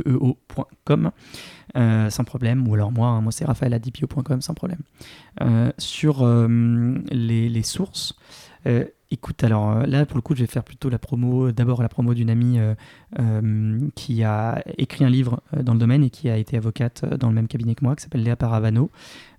[1.77, 2.66] Euh, sans problème.
[2.68, 4.81] Ou alors moi, hein, moi c'est raphaël à dpo.com sans problème.
[5.43, 6.49] Euh, sur euh,
[7.11, 8.14] les, sources,
[9.13, 11.89] Écoute, alors euh, là, pour le coup, je vais faire plutôt la promo, d'abord la
[11.89, 12.75] promo d'une amie euh,
[13.21, 17.29] euh, qui a écrit un livre dans le domaine et qui a été avocate dans
[17.29, 18.91] le même cabinet que moi, qui s'appelle Léa Paravano,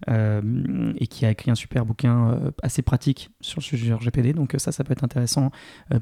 [0.07, 4.33] et qui a écrit un super bouquin assez pratique sur le sujet RGPD.
[4.33, 5.51] Donc ça, ça peut être intéressant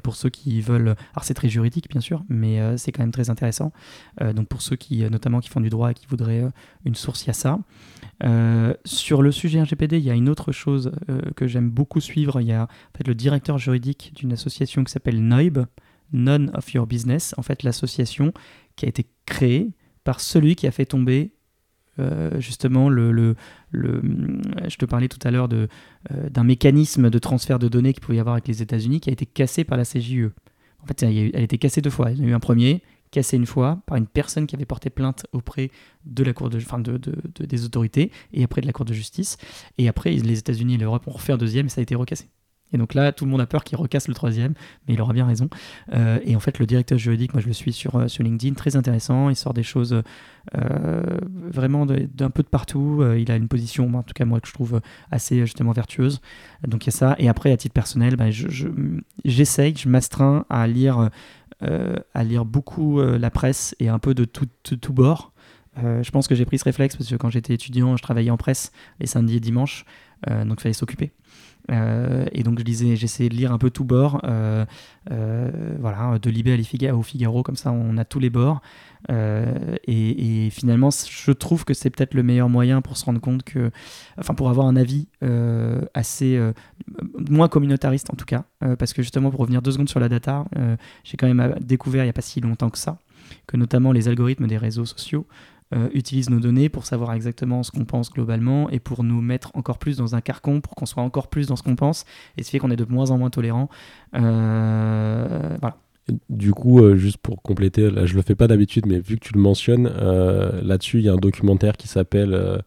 [0.02, 0.94] pour ceux qui veulent...
[1.14, 3.72] Alors c'est très juridique, bien sûr, mais c'est quand même très intéressant.
[4.20, 6.44] donc pour ceux qui, notamment, qui font du droit et qui voudraient
[6.84, 7.58] une source, il y a ça.
[8.84, 10.92] sur le sujet RGPD, il y a une autre chose
[11.34, 12.40] que j'aime beaucoup suivre.
[12.40, 15.58] Il y a en fait, le directeur juridique d'une association qui s'appelle NOIB,
[16.12, 18.32] None of Your Business, en fait l'association
[18.76, 19.72] qui a été créée
[20.04, 21.32] par celui qui a fait tomber
[21.98, 23.34] euh, justement le, le,
[23.70, 24.02] le,
[24.68, 25.66] je te parlais tout à l'heure euh,
[26.30, 29.12] d'un mécanisme de transfert de données qu'il pouvait y avoir avec les États-Unis qui a
[29.12, 30.30] été cassé par la CJE.
[30.80, 32.12] En fait, elle a été cassée deux fois.
[32.12, 34.90] Il y a eu un premier, cassé une fois par une personne qui avait porté
[34.90, 35.70] plainte auprès
[36.04, 38.92] de la cour de, enfin de, de, des autorités et après de la cour de
[38.92, 39.38] justice.
[39.78, 42.28] Et après, les États-Unis et l'Europe ont refait un deuxième et ça a été recassé.
[42.72, 44.54] Et donc là, tout le monde a peur qu'il recasse le troisième,
[44.86, 45.48] mais il aura bien raison.
[45.92, 48.76] Euh, et en fait, le directeur juridique, moi je le suis sur, euh, LinkedIn, très
[48.76, 49.30] intéressant.
[49.30, 50.02] Il sort des choses
[50.56, 53.04] euh, vraiment d'un peu de partout.
[53.16, 56.20] il a une position, en tout cas moi, que je trouve assez justement vertueuse.
[56.66, 57.14] Donc il y a ça.
[57.18, 58.26] Et après, à titre personnel, bah,
[59.24, 61.10] j'essaye, je, m'astreins à lire,
[61.60, 65.32] à lire beaucoup la presse et un peu de tout, tout, bord.
[65.76, 68.36] je pense que j'ai pris ce réflexe parce que quand j'étais étudiant, je travaillais en
[68.36, 69.84] presse les samedis et dimanches,
[70.26, 71.12] donc il fallait s'occuper.
[71.70, 74.64] Euh, et donc je lisais, j'essayais de lire un peu tout bord, euh,
[75.10, 75.50] euh,
[75.80, 76.52] voilà, de Libé
[76.88, 78.60] à au Figaro, comme ça on a tous les bords.
[79.08, 83.70] Et, finalement, je trouve que c'est peut-être le meilleur moyen pour se rendre compte que,
[84.18, 85.08] enfin, pour avoir un avis
[85.94, 86.40] assez
[87.30, 88.44] moins communautariste en tout cas,
[88.78, 90.44] parce que justement pour revenir deux secondes sur la data,
[91.04, 92.98] j'ai quand même découvert il n'y a pas si longtemps que ça
[93.46, 95.26] que notamment les algorithmes des réseaux sociaux
[95.74, 99.50] euh, utilise nos données pour savoir exactement ce qu'on pense globalement et pour nous mettre
[99.54, 102.04] encore plus dans un carcan, pour qu'on soit encore plus dans ce qu'on pense,
[102.36, 103.68] et ce fait qu'on est de moins en moins tolérant.
[104.14, 105.76] Euh, voilà.
[106.30, 109.26] Du coup, euh, juste pour compléter, là je le fais pas d'habitude, mais vu que
[109.26, 109.88] tu le mentionnes,
[110.62, 112.62] là-dessus il y a un documentaire qui s'appelle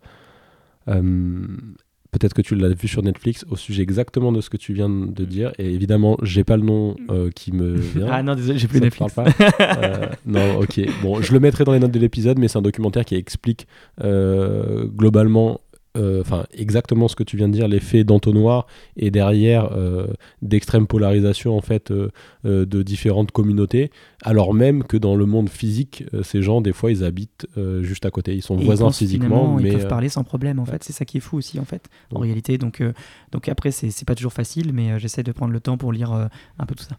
[2.11, 4.89] Peut-être que tu l'as vu sur Netflix au sujet exactement de ce que tu viens
[4.89, 5.51] de dire.
[5.59, 8.07] Et évidemment, j'ai pas le nom euh, qui me vient.
[8.09, 9.13] Ah non, désolé, j'ai plus Netflix.
[9.13, 9.25] Pas.
[9.59, 10.81] Euh, non, ok.
[11.03, 13.67] Bon, je le mettrai dans les notes de l'épisode, mais c'est un documentaire qui explique
[14.03, 15.61] euh, globalement
[15.97, 20.05] euh, enfin exactement ce que tu viens de dire, l'effet d'entonnoir et derrière euh,
[20.43, 22.11] d'extrême polarisation en fait euh,
[22.43, 23.89] de différentes communautés,
[24.23, 27.47] alors même que dans le monde physique, ces gens des fois ils habitent
[27.81, 30.83] juste à côté, ils sont voisins physiquement, mais ils peuvent parler sans problème en fait,
[30.83, 32.57] c'est ça qui est fou aussi en fait, en réalité.
[32.59, 32.83] Donc
[33.31, 36.65] donc après c'est pas toujours facile, mais j'essaie de prendre le temps pour lire un
[36.65, 36.97] peu tout ça.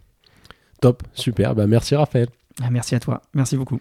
[0.80, 2.28] Top, super, bah merci Raphaël.
[2.60, 3.80] Ah, merci à toi, merci beaucoup.